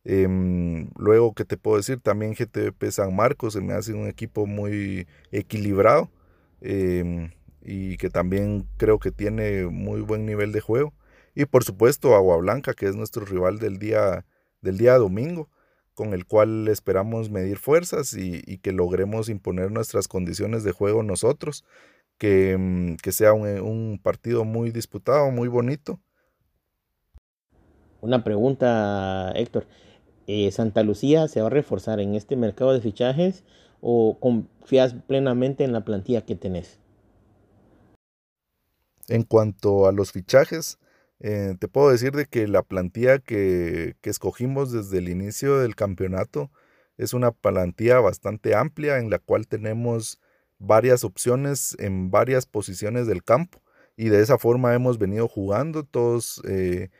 Em, 0.04 0.90
luego, 0.96 1.34
¿qué 1.34 1.44
te 1.44 1.56
puedo 1.56 1.76
decir? 1.76 2.00
También 2.00 2.34
GTP 2.34 2.90
San 2.90 3.14
Marcos 3.14 3.52
se 3.52 3.60
me 3.60 3.72
hace 3.74 3.94
un 3.94 4.08
equipo 4.08 4.46
muy 4.46 5.06
equilibrado 5.30 6.10
em, 6.60 7.30
y 7.62 7.96
que 7.98 8.10
también 8.10 8.66
creo 8.76 8.98
que 8.98 9.12
tiene 9.12 9.66
muy 9.66 10.00
buen 10.00 10.26
nivel 10.26 10.50
de 10.52 10.60
juego. 10.60 10.94
Y 11.36 11.44
por 11.46 11.62
supuesto 11.64 12.16
Agua 12.16 12.38
Blanca, 12.38 12.74
que 12.74 12.86
es 12.86 12.96
nuestro 12.96 13.24
rival 13.24 13.60
del 13.60 13.78
día, 13.78 14.26
del 14.62 14.78
día 14.78 14.98
domingo, 14.98 15.48
con 16.02 16.14
el 16.14 16.26
cual 16.26 16.66
esperamos 16.66 17.30
medir 17.30 17.58
fuerzas 17.58 18.12
y, 18.14 18.58
que 18.58 18.72
logremos 18.72 19.28
imponer 19.28 19.70
nuestras 19.70 20.08
condiciones 20.08 20.64
de 20.64 20.72
juego 20.72 21.04
nosotros, 21.04 21.64
que, 22.18 22.56
mm, 22.58 22.96
que 22.96 23.12
sea 23.12 23.32
un, 23.32 23.46
un, 23.60 24.00
partido 24.02 24.44
muy 24.44 24.72
disputado, 24.72 25.30
muy 25.30 25.46
bonito. 25.46 26.00
Una 28.00 28.24
pregunta, 28.24 29.30
Héctor. 29.36 29.68
Eh, 30.26 30.50
¿Santa 30.50 30.82
Lucía 30.82 31.28
se 31.28 31.40
va 31.40 31.46
a 31.46 31.50
reforzar 31.50 32.00
en 32.00 32.16
este 32.16 32.34
mercado 32.34 32.72
de 32.72 32.80
fichajes 32.80 33.44
o 33.80 34.18
confías 34.18 34.94
plenamente 35.06 35.62
en 35.62 35.72
la 35.72 35.84
plantilla 35.84 36.26
que 36.26 36.34
tenés? 36.34 36.80
En 39.06 39.22
cuanto 39.22 39.86
a 39.86 39.92
los 39.92 40.10
fichajes, 40.10 40.80
eh, 41.24 41.54
te 41.58 41.68
puedo 41.68 41.90
decir 41.90 42.12
de 42.12 42.26
que 42.26 42.48
la 42.48 42.62
plantilla 42.62 43.20
que, 43.20 43.94
que, 44.00 44.10
escogimos 44.10 44.72
desde 44.72 44.98
el 44.98 45.08
inicio 45.08 45.60
del 45.60 45.76
campeonato 45.76 46.50
es 46.96 47.14
una 47.14 47.30
plantilla 47.30 48.00
bastante 48.00 48.56
amplia 48.56 48.98
en 48.98 49.08
la 49.08 49.20
cual 49.20 49.46
tenemos 49.46 50.20
varias 50.58 51.04
opciones 51.04 51.76
en 51.78 52.10
varias 52.10 52.46
posiciones 52.46 53.06
del 53.06 53.22
campo 53.22 53.62
y 53.96 54.08
de 54.08 54.20
esa 54.20 54.36
forma 54.36 54.74
hemos 54.74 54.98
venido 54.98 55.28
jugando. 55.28 55.84
Todos 55.84 56.42
eh, 56.44 56.90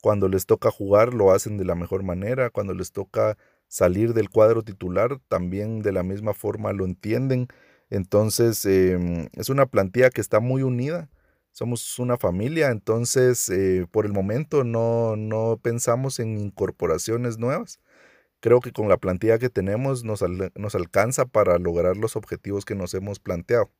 cuando 0.00 0.28
les 0.28 0.46
toca 0.46 0.70
jugar 0.70 1.12
lo 1.12 1.32
hacen 1.32 1.58
de 1.58 1.64
la 1.64 1.74
mejor 1.74 2.04
manera, 2.04 2.50
cuando 2.50 2.74
les 2.74 2.92
toca 2.92 3.36
salir 3.66 4.14
del 4.14 4.30
cuadro 4.30 4.62
titular 4.62 5.18
también 5.26 5.82
de 5.82 5.90
la 5.90 6.04
misma 6.04 6.34
forma 6.34 6.72
lo 6.72 6.84
entienden. 6.84 7.48
Entonces 7.90 8.64
em, 8.64 9.28
es 9.32 9.48
una 9.48 9.66
plantilla 9.66 10.10
que 10.10 10.20
está 10.20 10.38
muy 10.38 10.62
unida 10.62 11.10
somos 11.52 11.98
una 11.98 12.16
familia, 12.18 12.70
entonces 12.70 13.48
eh, 13.50 13.86
por 13.90 14.06
el 14.06 14.12
momento 14.12 14.64
no, 14.64 15.16
no 15.16 15.58
pensamos 15.62 16.18
en 16.18 16.38
incorporaciones 16.38 17.38
nuevas. 17.38 17.80
Creo 18.40 18.60
que 18.60 18.72
con 18.72 18.88
la 18.88 18.96
plantilla 18.98 19.38
que 19.38 19.50
tenemos 19.50 20.04
nos, 20.04 20.24
nos 20.56 20.74
alcanza 20.74 21.26
para 21.26 21.58
lograr 21.58 21.96
los 21.96 22.16
objetivos 22.16 22.64
que 22.64 22.74
nos 22.74 22.94
hemos 22.94 23.20
planteado. 23.20 23.70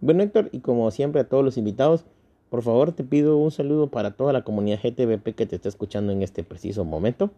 Bueno, 0.00 0.22
Héctor, 0.22 0.48
y 0.52 0.60
como 0.60 0.90
siempre 0.90 1.20
a 1.20 1.28
todos 1.28 1.44
los 1.44 1.56
invitados, 1.58 2.04
Por 2.50 2.62
favor, 2.62 2.92
te 2.92 3.04
pido 3.04 3.36
un 3.38 3.50
saludo 3.50 3.90
para 3.90 4.16
toda 4.16 4.32
la 4.32 4.44
comunidad 4.44 4.80
GTVP 4.82 5.34
que 5.34 5.46
te 5.46 5.56
está 5.56 5.68
escuchando 5.68 6.12
en 6.12 6.22
este 6.22 6.44
preciso 6.44 6.84
momento. 6.84 7.32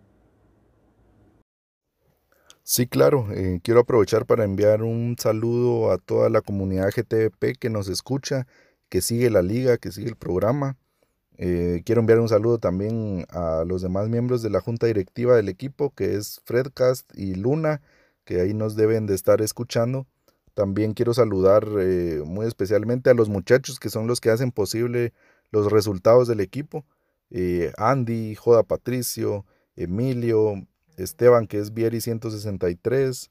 Sí, 2.63 2.87
claro. 2.87 3.27
Eh, 3.33 3.61
quiero 3.63 3.81
aprovechar 3.81 4.27
para 4.27 4.45
enviar 4.45 4.83
un 4.83 5.17
saludo 5.19 5.91
a 5.91 5.99
toda 5.99 6.29
la 6.29 6.43
comunidad 6.43 6.91
GTVP 6.95 7.55
que 7.59 7.71
nos 7.71 7.89
escucha, 7.89 8.47
que 8.89 9.03
sigue 9.03 9.31
la 9.31 9.43
liga, 9.43 9.79
que 9.79 9.93
sigue 9.93 10.09
el 10.09 10.17
programa. 10.17 10.77
Eh, 11.37 11.83
quiero 11.85 12.01
enviar 12.01 12.19
un 12.19 12.29
saludo 12.29 12.59
también 12.59 13.27
a 13.31 13.65
los 13.67 13.83
demás 13.83 14.09
miembros 14.09 14.43
de 14.43 14.51
la 14.51 14.61
junta 14.61 14.87
directiva 14.87 15.37
del 15.37 15.49
equipo, 15.49 15.91
que 15.91 16.15
es 16.17 16.41
Fredcast 16.45 17.11
y 17.17 17.35
Luna, 17.35 17.81
que 18.25 18.41
ahí 18.41 18.55
nos 18.55 18.77
deben 18.77 19.07
de 19.07 19.15
estar 19.15 19.41
escuchando. 19.41 20.07
También 20.55 20.95
quiero 20.95 21.15
saludar 21.15 21.69
eh, 21.79 22.23
muy 22.27 22.47
especialmente 22.47 23.11
a 23.11 23.15
los 23.15 23.29
muchachos 23.29 23.79
que 23.79 23.91
son 23.91 24.09
los 24.09 24.21
que 24.21 24.31
hacen 24.31 24.51
posible 24.51 25.13
los 25.51 25.71
resultados 25.71 26.27
del 26.29 26.41
equipo. 26.41 26.85
Andy, 27.77 28.35
Joda 28.35 28.63
Patricio, 28.63 29.45
Emilio, 29.77 30.67
Esteban, 30.97 31.47
que 31.47 31.59
es 31.59 31.73
Vieri 31.73 32.01
163, 32.01 33.31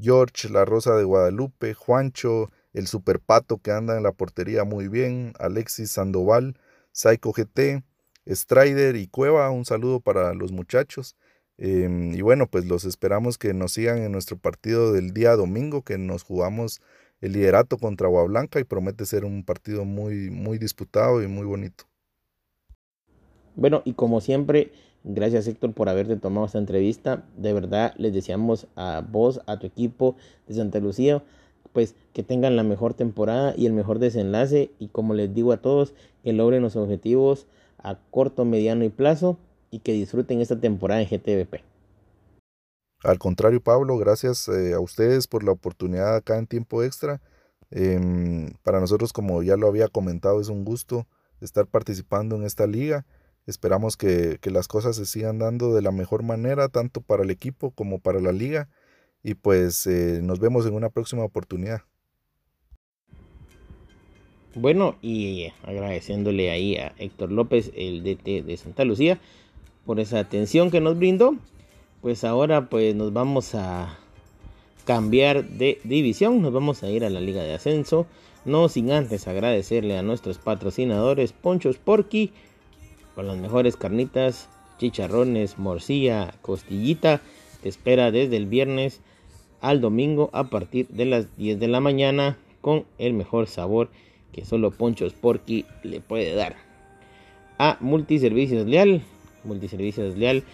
George, 0.00 0.48
La 0.48 0.64
Rosa 0.64 0.96
de 0.96 1.04
Guadalupe, 1.04 1.74
Juancho, 1.74 2.50
el 2.74 2.86
Superpato 2.86 3.58
que 3.58 3.70
anda 3.70 3.96
en 3.96 4.02
la 4.02 4.12
portería 4.12 4.64
muy 4.64 4.88
bien, 4.88 5.32
Alexis 5.38 5.92
Sandoval, 5.92 6.58
Psycho 6.92 7.32
GT, 7.32 7.82
Strider 8.26 8.96
y 8.96 9.06
Cueva, 9.06 9.50
un 9.50 9.64
saludo 9.64 10.00
para 10.00 10.34
los 10.34 10.52
muchachos. 10.52 11.16
Em, 11.56 12.12
y 12.12 12.20
bueno, 12.20 12.48
pues 12.48 12.66
los 12.66 12.84
esperamos 12.84 13.38
que 13.38 13.54
nos 13.54 13.72
sigan 13.72 13.98
en 13.98 14.12
nuestro 14.12 14.36
partido 14.36 14.92
del 14.92 15.12
día 15.14 15.36
domingo, 15.36 15.82
que 15.82 15.98
nos 15.98 16.22
jugamos 16.22 16.82
el 17.20 17.32
liderato 17.32 17.78
contra 17.78 18.08
Agua 18.08 18.24
Blanca 18.24 18.60
y 18.60 18.64
promete 18.64 19.06
ser 19.06 19.24
un 19.24 19.44
partido 19.44 19.84
muy, 19.84 20.30
muy 20.30 20.58
disputado 20.58 21.22
y 21.22 21.28
muy 21.28 21.46
bonito. 21.46 21.84
Bueno, 23.56 23.82
y 23.84 23.94
como 23.94 24.20
siempre, 24.20 24.72
Gracias 25.06 25.46
Héctor 25.46 25.74
por 25.74 25.90
haberte 25.90 26.16
tomado 26.16 26.46
esta 26.46 26.58
entrevista. 26.58 27.24
De 27.36 27.52
verdad 27.52 27.92
les 27.98 28.14
deseamos 28.14 28.66
a 28.74 29.02
vos, 29.06 29.42
a 29.46 29.58
tu 29.58 29.66
equipo 29.66 30.16
de 30.48 30.54
Santa 30.54 30.80
Lucía, 30.80 31.22
pues 31.74 31.94
que 32.14 32.22
tengan 32.22 32.56
la 32.56 32.62
mejor 32.62 32.94
temporada 32.94 33.52
y 33.54 33.66
el 33.66 33.74
mejor 33.74 33.98
desenlace 33.98 34.70
y 34.78 34.88
como 34.88 35.12
les 35.12 35.34
digo 35.34 35.52
a 35.52 35.58
todos, 35.58 35.92
que 36.22 36.32
logren 36.32 36.62
los 36.62 36.76
objetivos 36.76 37.46
a 37.76 37.98
corto, 38.10 38.46
mediano 38.46 38.84
y 38.84 38.88
plazo 38.88 39.36
y 39.70 39.80
que 39.80 39.92
disfruten 39.92 40.40
esta 40.40 40.58
temporada 40.58 41.02
en 41.02 41.08
GTVP. 41.08 41.62
Al 43.02 43.18
contrario, 43.18 43.60
Pablo, 43.60 43.98
gracias 43.98 44.48
eh, 44.48 44.72
a 44.72 44.80
ustedes 44.80 45.26
por 45.26 45.44
la 45.44 45.52
oportunidad 45.52 46.16
acá 46.16 46.38
en 46.38 46.46
tiempo 46.46 46.82
extra. 46.82 47.20
Em, 47.70 48.54
para 48.62 48.80
nosotros, 48.80 49.12
como 49.12 49.42
ya 49.42 49.58
lo 49.58 49.66
había 49.66 49.88
comentado, 49.88 50.40
es 50.40 50.48
un 50.48 50.64
gusto 50.64 51.06
estar 51.42 51.66
participando 51.66 52.36
en 52.36 52.44
esta 52.44 52.66
liga 52.66 53.04
Esperamos 53.46 53.98
que, 53.98 54.38
las 54.44 54.68
cosas 54.68 54.96
se 54.96 55.04
sigan 55.04 55.38
dando 55.38 55.74
de 55.74 55.82
la 55.82 55.92
mejor 55.92 56.22
manera, 56.22 56.68
tanto 56.68 57.02
para 57.02 57.24
el 57.24 57.30
equipo 57.30 57.72
como 57.72 57.98
para 57.98 58.20
la 58.20 58.32
liga. 58.32 58.68
Y 59.24 59.34
pues 59.34 59.86
eh, 59.86 60.20
nos 60.22 60.38
vemos 60.38 60.66
en 60.66 60.74
una 60.74 60.90
próxima 60.90 61.24
oportunidad. 61.24 61.82
Bueno, 64.54 64.96
y 65.02 65.48
agradeciéndole 65.64 66.50
ahí 66.50 66.76
a 66.76 66.94
Héctor 66.98 67.32
López, 67.32 67.72
el 67.74 68.04
DT 68.04 68.44
de 68.44 68.56
Santa 68.56 68.84
Lucía, 68.84 69.18
por 69.86 69.98
esa 69.98 70.20
atención 70.20 70.70
que 70.70 70.80
nos 70.80 70.96
brindó. 70.96 71.34
Pues 72.02 72.22
ahora 72.22 72.68
pues 72.68 72.94
nos 72.94 73.14
vamos 73.14 73.54
a 73.54 73.98
cambiar 74.84 75.48
de 75.48 75.80
división, 75.84 76.42
nos 76.42 76.52
vamos 76.52 76.82
a 76.82 76.90
ir 76.90 77.02
a 77.04 77.10
la 77.10 77.20
Liga 77.20 77.42
de 77.42 77.54
Ascenso, 77.54 78.06
no 78.44 78.68
sin 78.68 78.92
antes 78.92 79.26
agradecerle 79.26 79.96
a 79.96 80.02
nuestros 80.02 80.36
patrocinadores 80.36 81.32
Ponchos 81.32 81.78
Porky, 81.78 82.30
con 83.14 83.26
las 83.26 83.38
mejores 83.38 83.76
carnitas, 83.76 84.48
chicharrones, 84.78 85.58
morcilla, 85.58 86.34
costillita. 86.42 87.22
Te 87.62 87.70
espera 87.70 88.10
desde 88.10 88.36
el 88.36 88.46
viernes 88.46 89.00
al 89.64 89.80
domingo 89.80 90.28
a 90.34 90.44
partir 90.44 90.86
de 90.88 91.06
las 91.06 91.36
10 91.38 91.58
de 91.58 91.68
la 91.68 91.80
mañana 91.80 92.36
con 92.60 92.84
el 92.98 93.14
mejor 93.14 93.46
sabor 93.46 93.88
que 94.30 94.44
solo 94.44 94.70
Ponchos 94.70 95.14
Porky 95.14 95.64
le 95.82 96.00
puede 96.00 96.34
dar. 96.34 96.56
A 97.58 97.78
Multiservicios 97.80 98.66
Leal, 98.66 99.00
Multiservicios 99.42 100.18
Leal 100.18 100.44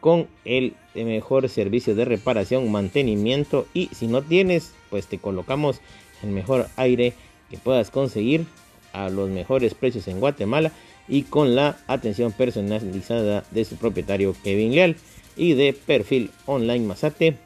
con 0.00 0.26
el 0.46 0.72
mejor 0.94 1.50
servicio 1.50 1.94
de 1.94 2.06
reparación, 2.06 2.72
mantenimiento 2.72 3.66
y 3.74 3.88
si 3.88 4.06
no 4.06 4.22
tienes, 4.22 4.72
pues 4.88 5.06
te 5.06 5.18
colocamos 5.18 5.82
el 6.22 6.30
mejor 6.30 6.68
aire 6.76 7.12
que 7.50 7.58
puedas 7.58 7.90
conseguir 7.90 8.46
a 8.94 9.10
los 9.10 9.28
mejores 9.28 9.74
precios 9.74 10.08
en 10.08 10.18
Guatemala 10.18 10.72
y 11.08 11.24
con 11.24 11.54
la 11.54 11.76
atención 11.88 12.32
personalizada 12.32 13.44
de 13.50 13.66
su 13.66 13.76
propietario 13.76 14.34
Kevin 14.42 14.74
Leal 14.74 14.96
y 15.36 15.52
de 15.52 15.74
perfil 15.74 16.30
online 16.46 16.86
Masate. 16.86 17.45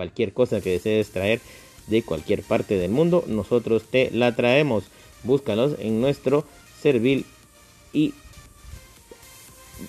Cualquier 0.00 0.32
cosa 0.32 0.62
que 0.62 0.70
desees 0.70 1.10
traer 1.10 1.42
de 1.86 2.02
cualquier 2.02 2.42
parte 2.42 2.78
del 2.78 2.90
mundo, 2.90 3.22
nosotros 3.26 3.82
te 3.82 4.10
la 4.10 4.34
traemos. 4.34 4.84
Búscalos 5.24 5.76
en 5.78 6.00
nuestro 6.00 6.46
servil 6.80 7.26
y 7.92 8.14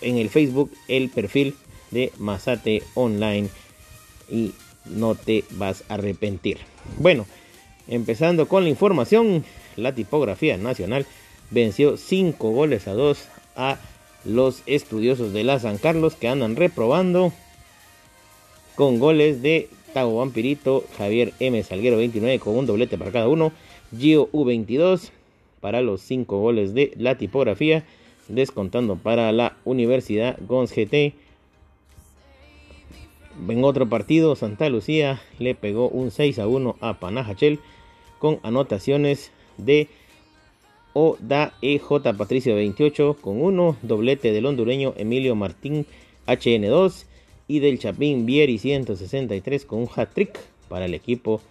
en 0.02 0.18
el 0.18 0.30
Facebook 0.30 0.70
el 0.90 1.10
perfil 1.10 1.56
de 1.92 2.12
Masate 2.18 2.84
Online 2.94 3.48
y 4.30 4.52
no 4.84 5.16
te 5.16 5.46
vas 5.52 5.86
a 5.88 5.94
arrepentir. 5.94 6.58
Bueno, 6.98 7.26
empezando 7.88 8.50
con 8.50 8.66
la 8.66 8.70
información, 8.70 9.46
la 9.78 9.96
tipografía 9.96 10.58
nacional 10.58 11.06
venció 11.52 11.96
5 11.96 12.52
goles 12.52 12.86
a 12.90 12.92
2 12.96 13.18
a 13.56 13.80
los 14.26 14.62
estudiosos 14.66 15.32
de 15.32 15.46
la 15.46 15.58
San 15.62 15.78
Carlos 15.78 16.16
que 16.16 16.28
andan 16.28 16.58
reprobando 16.58 17.32
con 18.76 19.00
goles 19.00 19.42
de 19.42 19.70
Tago 19.94 20.18
Vampirito, 20.18 20.84
Javier 20.98 21.34
M. 21.40 21.62
Salguero 21.64 21.98
29 21.98 22.40
con 22.40 22.58
un 22.58 22.66
doblete 22.66 22.98
para 22.98 23.12
cada 23.12 23.28
uno, 23.28 23.52
Gio 23.98 24.30
U22 24.32 25.10
para 25.60 25.82
los 25.82 26.02
5 26.02 26.40
goles 26.40 26.74
de 26.74 26.94
la 26.98 27.18
tipografía, 27.18 27.84
descontando 28.28 28.96
para 28.96 29.32
la 29.32 29.58
Universidad 29.66 30.38
Gons 30.48 30.74
GT. 30.74 31.14
En 33.48 33.64
otro 33.64 33.88
partido, 33.88 34.36
Santa 34.36 34.70
Lucía 34.70 35.22
le 35.40 35.56
pegó 35.56 35.88
un 35.90 36.12
6 36.12 36.40
a 36.40 36.48
1 36.48 36.78
a 36.82 37.00
Panajachel 37.00 37.60
con 38.20 38.40
anotaciones 38.44 39.32
de 39.58 39.88
o 40.94 41.18
da 41.20 41.54
EJ 41.62 42.16
Patricio 42.18 42.56
28 42.56 43.18
con 43.22 43.42
1, 43.42 43.78
doblete 43.82 44.32
del 44.32 44.46
hondureño 44.46 44.94
Emilio 44.98 45.36
Martín 45.36 45.86
HN2 46.28 47.06
y 47.52 47.60
del 47.60 47.80
Chapín 47.80 48.26
Vieri 48.26 48.58
163 48.58 49.66
con 49.66 49.80
un 49.80 49.90
hat-trick 49.94 50.40
para 50.70 50.86
el 50.86 50.94
equipo 50.94 51.42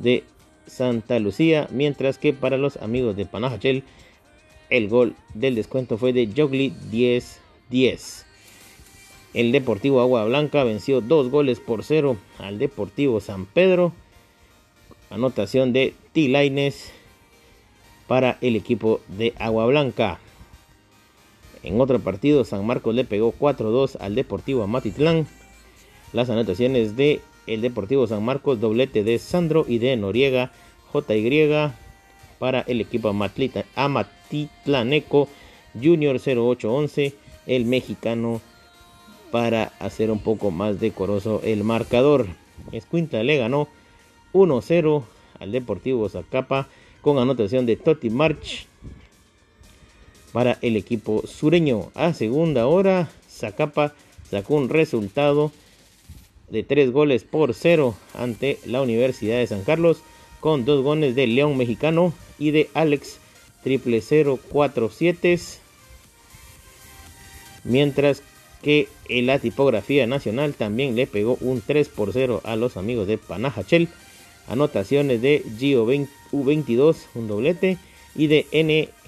de 0.00 0.22
Santa 0.68 1.18
Lucía, 1.18 1.66
mientras 1.72 2.18
que 2.18 2.32
para 2.32 2.56
los 2.56 2.76
amigos 2.76 3.16
de 3.16 3.26
Panajachel 3.26 3.82
el 4.68 4.88
gol 4.88 5.16
del 5.34 5.56
descuento 5.56 5.98
fue 5.98 6.12
de 6.12 6.30
Jogli 6.36 6.72
10-10. 6.92 8.22
El 9.34 9.50
Deportivo 9.50 10.00
Agua 10.00 10.24
Blanca 10.24 10.62
venció 10.62 11.00
dos 11.00 11.30
goles 11.30 11.58
por 11.58 11.82
cero 11.82 12.16
al 12.38 12.60
Deportivo 12.60 13.18
San 13.18 13.44
Pedro. 13.44 13.92
Anotación 15.10 15.72
de 15.72 15.94
T. 16.12 16.28
Laines 16.28 16.92
para 18.06 18.38
el 18.40 18.54
equipo 18.54 19.00
de 19.08 19.34
Agua 19.40 19.66
Blanca. 19.66 20.20
En 21.64 21.80
otro 21.80 21.98
partido, 21.98 22.44
San 22.44 22.64
Marcos 22.64 22.94
le 22.94 23.04
pegó 23.04 23.32
4-2 23.32 23.96
al 23.98 24.14
Deportivo 24.14 24.62
Amatitlán. 24.62 25.26
Las 26.12 26.28
anotaciones 26.28 26.96
de 26.96 27.20
el 27.46 27.60
Deportivo 27.60 28.06
San 28.06 28.24
Marcos, 28.24 28.60
doblete 28.60 29.04
de 29.04 29.18
Sandro 29.18 29.64
y 29.66 29.78
de 29.78 29.96
Noriega, 29.96 30.52
JY 30.92 31.72
para 32.38 32.60
el 32.62 32.80
equipo 32.80 33.14
Amatitlaneco 33.74 35.28
Junior 35.80 36.16
0811, 36.16 37.14
el 37.46 37.64
mexicano 37.64 38.40
para 39.30 39.72
hacer 39.78 40.10
un 40.10 40.18
poco 40.20 40.50
más 40.50 40.80
decoroso 40.80 41.40
el 41.44 41.62
marcador. 41.62 42.26
Escuintla 42.72 43.22
le 43.22 43.36
ganó 43.36 43.68
1-0 44.32 45.02
al 45.38 45.52
Deportivo 45.52 46.08
Zacapa 46.08 46.68
con 47.00 47.18
anotación 47.18 47.66
de 47.66 47.76
Totti 47.76 48.10
March 48.10 48.66
para 50.32 50.58
el 50.62 50.76
equipo 50.76 51.26
sureño. 51.26 51.90
A 51.94 52.12
segunda 52.14 52.66
hora, 52.66 53.10
Zacapa 53.28 53.94
sacó 54.30 54.54
un 54.54 54.68
resultado 54.68 55.52
de 56.50 56.62
3 56.62 56.90
goles 56.90 57.24
por 57.24 57.54
0 57.54 57.94
ante 58.14 58.58
la 58.66 58.82
Universidad 58.82 59.38
de 59.38 59.46
San 59.46 59.62
Carlos 59.62 60.02
con 60.40 60.64
dos 60.64 60.82
goles 60.82 61.14
de 61.14 61.26
León 61.26 61.56
Mexicano 61.56 62.12
y 62.38 62.50
de 62.50 62.68
Alex 62.74 63.18
triple 63.62 64.02
047 64.02 65.38
mientras 67.64 68.22
que 68.62 68.88
en 69.08 69.26
la 69.26 69.38
tipografía 69.38 70.06
nacional 70.06 70.54
también 70.54 70.96
le 70.96 71.06
pegó 71.06 71.38
un 71.40 71.60
3 71.60 71.88
por 71.88 72.12
0 72.12 72.42
a 72.44 72.56
los 72.56 72.76
amigos 72.76 73.06
de 73.06 73.18
Panajachel 73.18 73.88
anotaciones 74.48 75.22
de 75.22 75.44
Gio 75.58 75.86
20 75.86 76.20
U22, 76.32 76.96
un 77.14 77.28
doblete, 77.28 77.78
y 78.14 78.26
de 78.26 78.46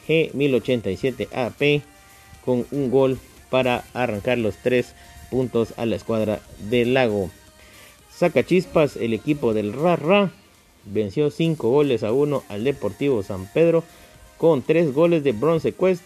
G1087 0.09 1.29
AP 1.33 1.83
con 2.45 2.67
un 2.71 2.91
gol 2.91 3.19
para 3.51 3.85
arrancar 3.93 4.39
los 4.39 4.57
tres 4.57 4.95
puntos 5.33 5.73
a 5.79 5.87
la 5.87 5.97
escuadra 5.97 6.41
del 6.69 6.93
lago. 6.93 7.31
Saca 8.15 8.45
chispas 8.45 8.97
el 8.97 9.15
equipo 9.15 9.55
del 9.55 9.73
Rarra. 9.73 10.31
Venció 10.85 11.31
5 11.31 11.71
goles 11.71 12.03
a 12.03 12.13
1 12.13 12.43
al 12.51 12.65
Deportivo 12.65 13.23
San 13.23 13.47
Pedro 13.47 13.83
con 14.37 14.61
3 14.61 14.93
goles 14.93 15.25
de 15.25 15.33
Bronze 15.33 15.73
Quest 15.73 16.03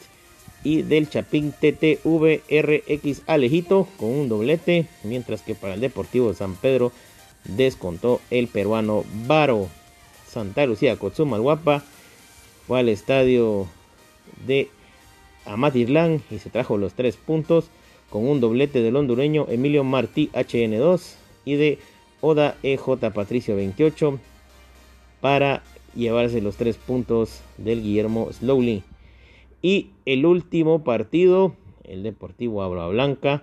y 0.63 0.83
del 0.83 1.11
Chapín 1.11 1.53
TTVRX 1.53 3.23
Alejito 3.27 3.89
con 3.97 4.11
un 4.11 4.29
doblete, 4.29 4.87
mientras 5.03 5.43
que 5.43 5.57
para 5.57 5.75
el 5.75 5.81
Deportivo 5.81 6.33
San 6.33 6.55
Pedro 6.55 6.93
descontó 7.45 8.21
el 8.31 8.47
peruano 8.47 9.05
Varo. 9.27 9.69
Santa 10.29 10.67
Lucía 10.67 10.97
Guapa 10.97 11.83
fue 12.67 12.79
al 12.79 12.89
estadio 12.89 13.67
de 14.47 14.69
Amatitlán 15.47 16.23
y 16.31 16.39
se 16.39 16.51
trajo 16.51 16.77
los 16.77 16.95
tres 16.95 17.17
puntos 17.17 17.71
con 18.11 18.29
un 18.29 18.41
doblete 18.41 18.83
del 18.83 18.97
hondureño 18.97 19.47
Emilio 19.49 19.85
Martí 19.85 20.31
HN2 20.33 21.17
y 21.45 21.55
de 21.55 21.79
Oda 22.21 22.57
EJ 22.63 23.13
Patricio 23.13 23.57
28 23.57 24.19
para 25.21 25.63
llevarse 25.95 26.41
los 26.41 26.57
tres 26.57 26.77
puntos 26.77 27.43
del 27.59 27.83
Guillermo 27.83 28.33
Slowly. 28.33 28.83
Y 29.63 29.91
el 30.05 30.27
último 30.27 30.85
partido, 30.85 31.55
el 31.85 32.03
Deportivo 32.03 32.63
Abra 32.63 32.87
Blanca, 32.87 33.43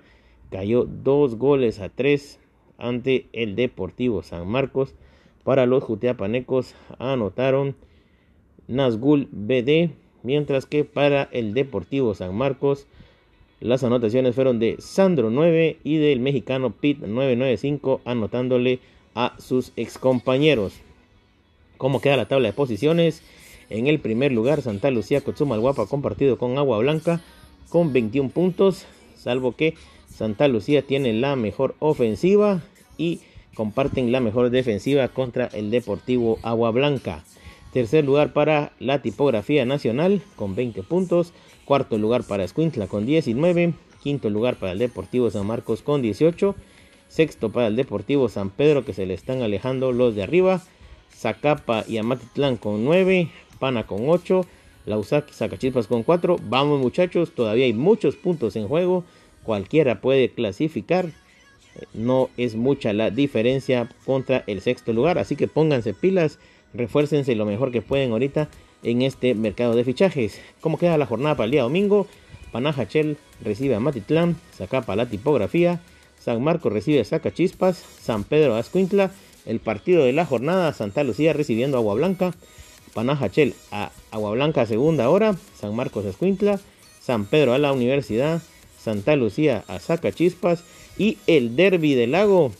cayó 0.52 0.86
dos 0.86 1.36
goles 1.36 1.80
a 1.80 1.90
tres 1.90 2.40
ante 2.78 3.28
el 3.34 3.56
Deportivo 3.56 4.24
San 4.24 4.48
Marcos. 4.48 4.94
Para 5.44 5.66
los 5.66 5.84
Juteapanecos 5.84 6.76
anotaron 7.00 7.76
Nazgul 8.68 9.28
BD, 9.32 9.92
mientras 10.22 10.66
que 10.66 10.86
para 10.86 11.24
el 11.32 11.54
Deportivo 11.54 12.14
San 12.14 12.36
Marcos 12.36 12.88
las 13.64 13.86
anotaciones 13.86 14.36
fueron 14.36 14.60
de 14.60 14.76
Sandro 14.80 15.30
9 15.30 15.78
y 15.86 15.96
del 15.96 16.20
mexicano 16.20 16.72
Pit 16.72 17.00
995 17.00 18.02
anotándole 18.04 18.80
a 19.16 19.36
sus 19.40 19.72
excompañeros. 19.78 20.74
¿Cómo 21.78 22.02
queda 22.02 22.18
la 22.18 22.28
tabla 22.28 22.50
de 22.50 22.54
posiciones? 22.54 23.24
En 23.70 23.88
el 23.88 24.00
primer 24.00 24.34
lugar 24.34 24.62
Santa 24.62 24.92
Lucía 24.92 25.22
Guapa 25.22 25.86
compartido 25.86 26.38
con 26.38 26.58
Agua 26.58 26.80
Blanca 26.80 27.22
con 27.70 27.94
21 27.94 28.32
puntos, 28.32 28.86
salvo 29.16 29.54
que 29.54 29.76
Santa 30.10 30.50
Lucía 30.50 30.82
tiene 30.82 31.14
la 31.14 31.38
mejor 31.38 31.76
ofensiva 31.80 32.62
y 32.98 33.22
comparten 33.56 34.12
la 34.12 34.20
mejor 34.20 34.50
defensiva 34.50 35.08
contra 35.08 35.48
el 35.48 35.72
Deportivo 35.72 36.38
Agua 36.44 36.72
Blanca. 36.72 37.24
Tercer 37.72 38.04
lugar 38.04 38.34
para 38.34 38.74
la 38.80 39.02
tipografía 39.02 39.66
nacional 39.66 40.22
con 40.36 40.54
20 40.54 40.84
puntos. 40.84 41.32
Cuarto 41.66 41.98
lugar 41.98 42.24
para 42.24 42.44
Escuintla 42.44 42.88
con 42.88 43.06
19. 43.06 43.74
Quinto 44.02 44.30
lugar 44.30 44.58
para 44.58 44.74
el 44.74 44.80
Deportivo 44.80 45.30
San 45.30 45.48
Marcos 45.48 45.82
con 45.82 46.02
18. 46.02 46.56
Sexto 47.08 47.52
para 47.52 47.68
el 47.68 47.76
Deportivo 47.76 48.28
San 48.28 48.50
Pedro 48.50 48.84
que 48.84 48.94
se 48.94 49.06
le 49.06 49.14
están 49.14 49.42
alejando 49.42 49.92
los 49.92 50.14
de 50.16 50.24
arriba. 50.24 50.62
Zacapa 51.16 51.86
y 51.88 51.98
Amatitlán 51.98 52.58
con 52.58 52.84
9. 52.84 53.30
Pana 53.60 53.88
con 53.88 54.10
8. 54.10 54.46
Lausaki 54.86 55.34
Zacachispas 55.34 55.88
con 55.88 56.04
4. 56.04 56.38
Vamos 56.50 56.82
muchachos, 56.82 57.32
todavía 57.34 57.66
hay 57.66 57.74
muchos 57.74 58.18
puntos 58.18 58.58
en 58.58 58.68
juego. 58.68 59.06
Cualquiera 59.44 60.02
puede 60.02 60.30
clasificar 60.30 61.12
no 61.94 62.30
es 62.38 62.56
mucha 62.56 62.94
la 62.94 63.10
diferencia 63.10 63.90
contra 64.06 64.44
el 64.48 64.62
sexto 64.62 64.94
lugar. 64.94 65.18
Así 65.18 65.36
que 65.36 65.48
pónganse 65.48 65.94
pilas, 65.94 66.40
refuércense 66.74 67.36
lo 67.36 67.46
mejor 67.46 67.72
que 67.72 67.82
pueden 67.82 68.12
ahorita 68.12 68.50
en 68.84 69.02
este 69.02 69.34
mercado 69.34 69.76
de 69.76 69.84
fichajes. 69.84 70.40
¿Cómo 70.62 70.78
queda 70.78 70.98
la 70.98 71.06
jornada 71.06 71.36
para 71.36 71.46
el 71.46 71.52
día 71.52 71.64
domingo? 71.64 72.08
Panajachel 72.52 73.18
recibe 73.42 73.76
a 73.76 73.80
Matitlán, 73.80 74.36
Zacapa 74.56 74.96
la 74.96 75.08
tipografía, 75.08 75.82
San 76.20 76.44
Marcos 76.44 76.72
recibe 76.72 77.02
a 77.02 77.06
Zacachispas, 77.06 77.84
San 78.02 78.24
Pedro 78.24 78.56
a 78.56 78.60
Ascuintla, 78.60 79.12
el 79.46 79.60
partido 79.60 80.04
de 80.04 80.14
la 80.14 80.26
jornada, 80.26 80.72
Santa 80.74 81.04
Lucía 81.04 81.34
recibiendo 81.34 81.78
a 81.78 81.80
Agua 81.80 81.96
Blanca, 81.96 82.34
Panajachel 82.94 83.56
a 83.72 83.92
Agua 84.12 84.32
Blanca 84.32 84.66
segunda 84.66 85.10
hora, 85.10 85.36
San 85.60 85.76
Marcos 85.76 86.06
a 86.06 86.10
Escuintla, 86.10 86.60
San 87.02 87.26
Pedro 87.26 87.54
a 87.54 87.58
la 87.58 87.74
Universidad, 87.74 88.42
Santa 88.80 89.16
Lucía 89.16 89.64
a 89.68 89.80
Zacachispas 89.80 90.64
y 90.98 91.18
el 91.28 91.56
derby 91.56 91.96
del 91.96 92.12
lago 92.12 92.52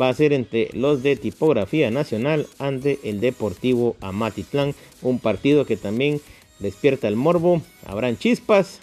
va 0.00 0.08
a 0.08 0.14
ser 0.14 0.32
entre 0.32 0.70
los 0.72 1.02
de 1.02 1.16
tipografía 1.16 1.90
nacional 1.90 2.46
ante 2.58 2.98
el 3.04 3.20
Deportivo 3.20 3.96
Amatitlán. 4.00 4.74
Un 5.02 5.18
partido 5.18 5.66
que 5.66 5.76
también 5.76 6.20
despierta 6.58 7.08
el 7.08 7.16
morbo. 7.16 7.62
Habrán 7.84 8.18
chispas. 8.18 8.80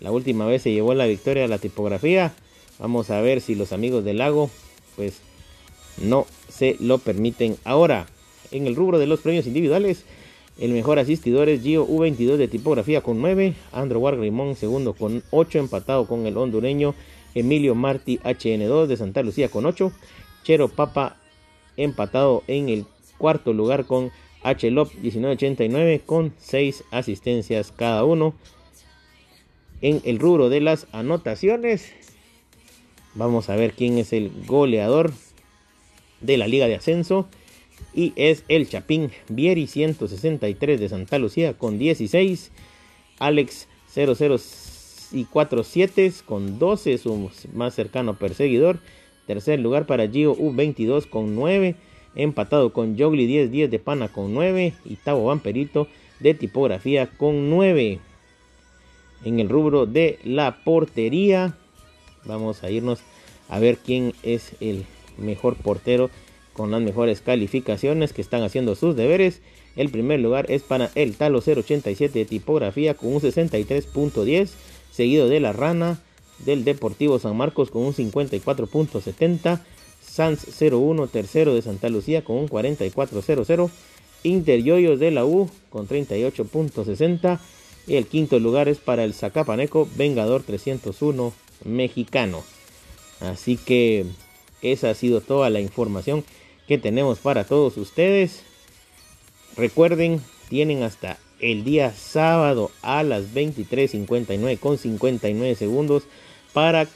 La 0.00 0.10
última 0.10 0.46
vez 0.46 0.62
se 0.62 0.72
llevó 0.72 0.94
la 0.94 1.06
victoria 1.06 1.44
a 1.44 1.48
la 1.48 1.58
tipografía. 1.58 2.32
Vamos 2.78 3.10
a 3.10 3.20
ver 3.20 3.40
si 3.40 3.54
los 3.54 3.72
amigos 3.72 4.04
del 4.04 4.18
lago 4.18 4.50
pues 4.96 5.20
no 6.00 6.26
se 6.48 6.76
lo 6.80 6.98
permiten 6.98 7.56
ahora. 7.64 8.06
En 8.50 8.66
el 8.66 8.76
rubro 8.76 8.98
de 8.98 9.06
los 9.06 9.20
premios 9.20 9.46
individuales, 9.46 10.04
el 10.58 10.72
mejor 10.72 10.98
asistidor 10.98 11.48
es 11.48 11.62
Gio 11.62 11.86
U22 11.86 12.36
de 12.36 12.48
tipografía 12.48 13.00
con 13.00 13.20
9. 13.20 13.54
Andrew 13.72 14.00
Wargrimón 14.00 14.56
segundo 14.56 14.94
con 14.94 15.22
8 15.30 15.58
empatado 15.58 16.06
con 16.06 16.26
el 16.26 16.36
hondureño 16.36 16.94
Emilio 17.34 17.74
Martí 17.74 18.18
HN2 18.18 18.86
de 18.86 18.96
Santa 18.96 19.22
Lucía 19.22 19.48
con 19.48 19.66
8. 19.66 19.92
Chero 20.44 20.68
Papa 20.68 21.16
empatado 21.76 22.42
en 22.46 22.68
el 22.68 22.86
cuarto 23.18 23.52
lugar 23.52 23.86
con 23.86 24.10
HLOP 24.42 24.94
1989 24.94 26.02
con 26.04 26.34
6 26.38 26.84
asistencias 26.90 27.72
cada 27.72 28.04
uno. 28.04 28.34
En 29.80 30.00
el 30.04 30.18
rubro 30.18 30.48
de 30.48 30.60
las 30.60 30.86
anotaciones, 30.92 31.92
vamos 33.14 33.48
a 33.48 33.56
ver 33.56 33.72
quién 33.72 33.98
es 33.98 34.12
el 34.12 34.32
goleador 34.46 35.12
de 36.20 36.36
la 36.36 36.48
Liga 36.48 36.66
de 36.66 36.76
Ascenso. 36.76 37.28
Y 37.94 38.12
es 38.16 38.44
el 38.48 38.68
Chapín 38.68 39.12
Vieri 39.28 39.66
163 39.66 40.80
de 40.80 40.88
Santa 40.88 41.18
Lucía 41.18 41.54
con 41.54 41.78
16. 41.78 42.50
Alex 43.18 43.68
006 43.94 45.10
y 45.12 45.24
4 45.24 45.64
7 45.64 46.12
con 46.24 46.58
12, 46.58 46.98
su 46.98 47.30
más 47.54 47.74
cercano 47.74 48.18
perseguidor. 48.18 48.80
Tercer 49.28 49.60
lugar 49.60 49.84
para 49.84 50.08
Gio 50.08 50.34
U22 50.34 51.06
con 51.06 51.34
9. 51.34 51.74
Empatado 52.14 52.72
con 52.72 52.98
Jogli 52.98 53.26
10 53.26 53.50
10 53.50 53.70
de 53.70 53.78
Pana 53.78 54.08
con 54.08 54.32
9. 54.32 54.72
Y 54.86 54.96
Tavo 54.96 55.26
Vamperito 55.26 55.86
de 56.18 56.32
tipografía 56.32 57.06
con 57.06 57.50
9. 57.50 57.98
En 59.26 59.38
el 59.38 59.50
rubro 59.50 59.84
de 59.84 60.18
la 60.24 60.64
portería. 60.64 61.54
Vamos 62.24 62.64
a 62.64 62.70
irnos 62.70 63.00
a 63.50 63.58
ver 63.58 63.76
quién 63.76 64.14
es 64.22 64.52
el 64.60 64.86
mejor 65.18 65.56
portero 65.56 66.08
con 66.54 66.70
las 66.70 66.80
mejores 66.80 67.20
calificaciones 67.20 68.14
que 68.14 68.22
están 68.22 68.42
haciendo 68.42 68.76
sus 68.76 68.96
deberes. 68.96 69.42
El 69.76 69.90
primer 69.90 70.20
lugar 70.20 70.50
es 70.50 70.62
para 70.62 70.90
el 70.94 71.16
Talo 71.16 71.40
087 71.40 72.18
de 72.18 72.24
tipografía 72.24 72.94
con 72.94 73.12
un 73.12 73.20
63.10 73.20 74.48
seguido 74.90 75.28
de 75.28 75.40
La 75.40 75.52
Rana 75.52 76.00
del 76.44 76.64
Deportivo 76.64 77.18
San 77.18 77.36
Marcos 77.36 77.70
con 77.70 77.82
un 77.82 77.94
54.70, 77.94 79.60
Sans 80.00 80.46
01 80.60 81.06
tercero 81.08 81.54
de 81.54 81.62
Santa 81.62 81.88
Lucía 81.88 82.24
con 82.24 82.36
un 82.36 82.48
44.00, 82.48 83.70
Inter 84.24 84.62
Yoyos 84.62 84.98
de 84.98 85.10
la 85.10 85.24
U 85.24 85.48
con 85.70 85.88
38.60 85.88 87.38
y 87.86 87.96
el 87.96 88.06
quinto 88.06 88.38
lugar 88.38 88.68
es 88.68 88.78
para 88.78 89.04
el 89.04 89.14
Zacapaneco 89.14 89.88
Vengador 89.96 90.42
301 90.42 91.32
mexicano. 91.64 92.42
Así 93.20 93.56
que 93.56 94.06
esa 94.62 94.90
ha 94.90 94.94
sido 94.94 95.20
toda 95.20 95.50
la 95.50 95.60
información 95.60 96.24
que 96.66 96.78
tenemos 96.78 97.18
para 97.18 97.44
todos 97.44 97.76
ustedes. 97.76 98.42
Recuerden, 99.56 100.20
tienen 100.48 100.82
hasta 100.82 101.18
el 101.40 101.64
día 101.64 101.92
sábado 101.92 102.70
a 102.82 103.02
las 103.02 103.32
23.59 103.34 104.58
con 104.58 104.78
59 104.78 105.54
segundos 105.54 106.04
para 106.58 106.88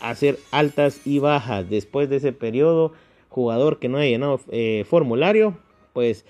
hacer 0.00 0.40
altas 0.50 1.06
y 1.06 1.20
bajas. 1.20 1.70
Después 1.70 2.10
de 2.10 2.16
ese 2.16 2.32
periodo, 2.32 2.92
jugador 3.28 3.78
que 3.78 3.88
no 3.88 3.98
haya 3.98 4.10
llenado 4.10 4.40
eh, 4.50 4.84
formulario, 4.84 5.56
pues 5.92 6.26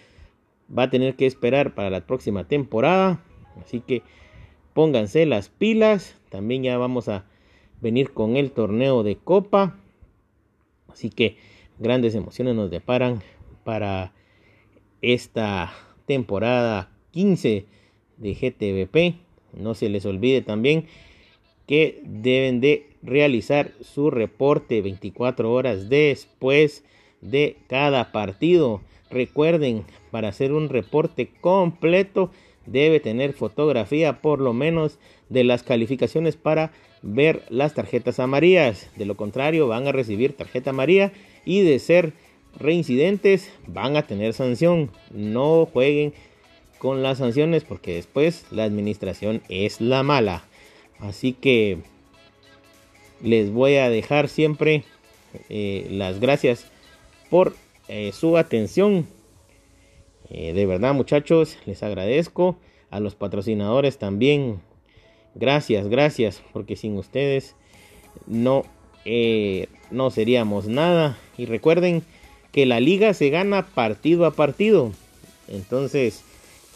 va 0.71 0.83
a 0.83 0.91
tener 0.91 1.15
que 1.15 1.25
esperar 1.25 1.75
para 1.75 1.89
la 1.89 2.03
próxima 2.03 2.45
temporada. 2.45 3.25
Así 3.65 3.81
que 3.81 4.03
pónganse 4.75 5.25
las 5.25 5.49
pilas. 5.49 6.19
También 6.29 6.63
ya 6.63 6.77
vamos 6.77 7.09
a 7.09 7.25
venir 7.81 8.13
con 8.13 8.37
el 8.37 8.51
torneo 8.51 9.05
de 9.05 9.17
copa. 9.17 9.79
Así 10.93 11.09
que 11.09 11.39
grandes 11.79 12.15
emociones 12.15 12.57
nos 12.57 12.71
deparan 12.71 13.23
para 13.65 14.13
esta 15.01 15.73
temporada 16.05 16.91
15 17.13 17.65
de 18.19 18.35
GTVP. 18.35 19.15
No 19.55 19.73
se 19.73 19.89
les 19.89 20.05
olvide 20.05 20.43
también 20.43 20.85
que 21.71 22.03
deben 22.03 22.61
de 22.61 22.89
realizar 23.01 23.71
su 23.81 24.11
reporte 24.11 24.83
24 24.83 25.53
horas 25.53 25.89
después 25.89 26.83
de 27.21 27.59
cada 27.69 28.11
partido. 28.11 28.81
Recuerden, 29.09 29.85
para 30.11 30.27
hacer 30.27 30.53
un 30.53 30.69
reporte 30.69 31.31
completo 31.41 32.33
debe 32.67 32.99
tener 32.99 33.35
fotografía 33.35 34.21
por 34.21 34.41
lo 34.41 34.53
menos 34.53 34.99
de 35.29 35.45
las 35.45 35.63
calificaciones 35.63 36.35
para 36.35 36.73
ver 37.03 37.45
las 37.51 37.73
tarjetas 37.73 38.19
amarillas. 38.19 38.91
De 38.97 39.07
lo 39.07 39.17
contrario, 39.17 39.69
van 39.69 39.87
a 39.87 39.93
recibir 39.93 40.33
tarjeta 40.33 40.71
amarilla 40.71 41.13
y 41.45 41.61
de 41.61 41.79
ser 41.79 42.15
reincidentes 42.59 43.49
van 43.69 43.97
a 43.97 44.09
tener 44.09 44.33
sanción. 44.33 44.91
No 45.15 45.67
jueguen 45.67 46.15
con 46.79 47.05
las 47.05 47.19
sanciones 47.19 47.63
porque 47.63 47.95
después 47.95 48.45
la 48.51 48.65
administración 48.65 49.41
es 49.49 49.81
la 49.81 50.03
mala. 50.03 50.50
Así 51.01 51.33
que 51.33 51.79
les 53.23 53.51
voy 53.51 53.77
a 53.77 53.91
dejar 53.91 54.29
siempre 54.29 54.85
eh, 55.49 55.87
las 55.91 56.21
gracias 56.21 56.67
por 57.29 57.55
eh, 57.89 58.13
su 58.13 58.37
atención. 58.37 59.07
Eh, 60.29 60.53
de 60.53 60.67
verdad 60.67 60.95
muchachos, 60.95 61.59
les 61.67 61.83
agradezco. 61.83 62.57
A 62.91 62.99
los 62.99 63.15
patrocinadores 63.15 63.99
también. 63.99 64.61
Gracias, 65.37 65.87
gracias, 65.87 66.43
porque 66.53 66.75
sin 66.75 66.97
ustedes 66.99 67.55
no, 68.27 68.65
no 69.93 70.11
seríamos 70.11 70.67
nada. 70.67 71.17
Y 71.39 71.47
recuerden 71.47 72.03
que 72.51 72.67
la 72.67 72.81
liga 72.81 73.15
se 73.15 73.31
gana 73.31 73.65
partido 73.65 74.27
a 74.27 74.33
partido. 74.33 74.91
Entonces 75.47 76.25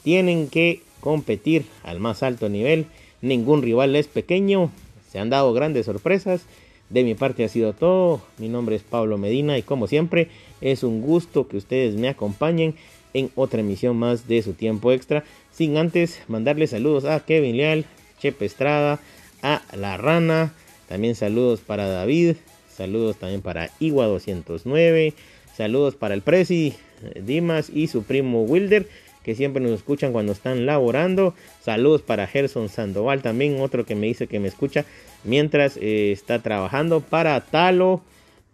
tienen 0.05 0.49
que 0.49 0.83
competir 1.01 1.67
al 1.83 1.99
más 1.99 2.23
alto 2.23 2.49
nivel. 2.49 2.87
Ningún 3.25 3.63
rival 3.63 3.97
es 3.97 4.07
pequeño. 4.07 4.71
Se 5.11 5.19
han 5.19 5.31
dado 5.31 5.55
grandes 5.55 5.87
sorpresas. 5.87 6.43
De 6.91 7.05
mi 7.05 7.15
parte 7.15 7.43
ha 7.43 7.49
sido 7.49 7.73
todo. 7.73 8.21
Mi 8.37 8.51
nombre 8.51 8.77
es 8.77 8.83
Pablo 8.83 9.17
Medina 9.17 9.57
y 9.57 9.63
como 9.63 9.87
siempre 9.87 10.29
es 10.61 10.83
un 10.83 11.01
gusto 11.01 11.49
que 11.49 11.57
ustedes 11.57 11.95
me 11.95 12.11
acompañen 12.11 12.75
en 13.15 13.31
otra 13.35 13.61
emisión 13.61 13.97
más 13.97 14.29
de 14.29 14.43
su 14.43 14.53
tiempo 14.53 14.93
extra. 14.93 15.25
Sin 15.51 15.79
antes 15.79 16.21
mandarles 16.29 16.71
saludos 16.71 17.07
a 17.07 17.19
Kevin 17.25 17.57
Leal, 17.57 17.87
Chepe 18.21 18.45
Estrada, 18.45 19.01
a 19.41 19.63
La 19.75 19.97
Rana. 19.97 20.53
También 20.87 21.15
saludos 21.15 21.61
para 21.61 21.89
David. 21.89 22.37
Saludos 22.69 23.17
también 23.17 23.41
para 23.41 23.71
Igua 23.81 24.05
209. 24.05 25.15
Saludos 25.57 25.95
para 25.95 26.13
el 26.13 26.21
Prezi 26.21 26.75
Dimas 27.23 27.71
y 27.71 27.87
su 27.87 28.03
primo 28.03 28.43
Wilder 28.43 28.87
que 29.25 29.35
siempre 29.35 29.63
nos 29.63 29.73
escuchan 29.73 30.13
cuando 30.13 30.33
están 30.33 30.67
laborando. 30.67 31.35
Saludos 31.63 32.03
para 32.03 32.27
Gerson 32.27 32.69
Sandoval 32.69 33.23
también, 33.23 33.61
otro 33.61 33.85
que 33.85 33.95
me 33.95 34.07
dice 34.07 34.27
que 34.27 34.39
me 34.39 34.49
escucha 34.49 34.85
mientras 35.25 35.77
eh, 35.79 36.13
está 36.13 36.41
trabajando 36.41 37.01
para 37.01 37.41
Talo. 37.41 38.03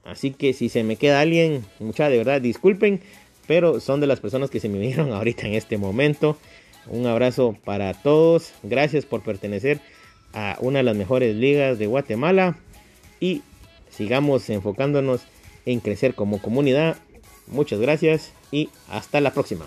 Así 0.04 0.30
que 0.30 0.52
si 0.54 0.68
se 0.68 0.82
me 0.82 0.96
queda 0.96 1.20
alguien, 1.20 1.64
mucha 1.78 2.08
de 2.08 2.16
verdad 2.16 2.40
disculpen, 2.40 3.00
pero 3.46 3.80
son 3.80 4.00
de 4.00 4.06
las 4.06 4.20
personas 4.20 4.48
que 4.48 4.60
se 4.60 4.68
me 4.68 4.78
vinieron 4.78 5.12
ahorita 5.12 5.46
en 5.46 5.54
este 5.54 5.76
momento. 5.76 6.38
Un 6.86 7.06
abrazo 7.06 7.56
para 7.64 7.92
todos. 7.92 8.52
Gracias 8.62 9.04
por 9.04 9.22
pertenecer 9.22 9.80
a 10.32 10.56
una 10.60 10.78
de 10.78 10.84
las 10.84 10.96
mejores 10.96 11.34
ligas 11.34 11.78
de 11.78 11.86
Guatemala 11.86 12.56
y 13.18 13.42
sigamos 13.90 14.48
enfocándonos 14.48 15.22
en 15.66 15.80
crecer 15.80 16.14
como 16.14 16.40
comunidad. 16.40 16.96
Muchas 17.48 17.80
gracias 17.80 18.32
y 18.52 18.70
hasta 18.88 19.20
la 19.20 19.32
próxima. 19.32 19.66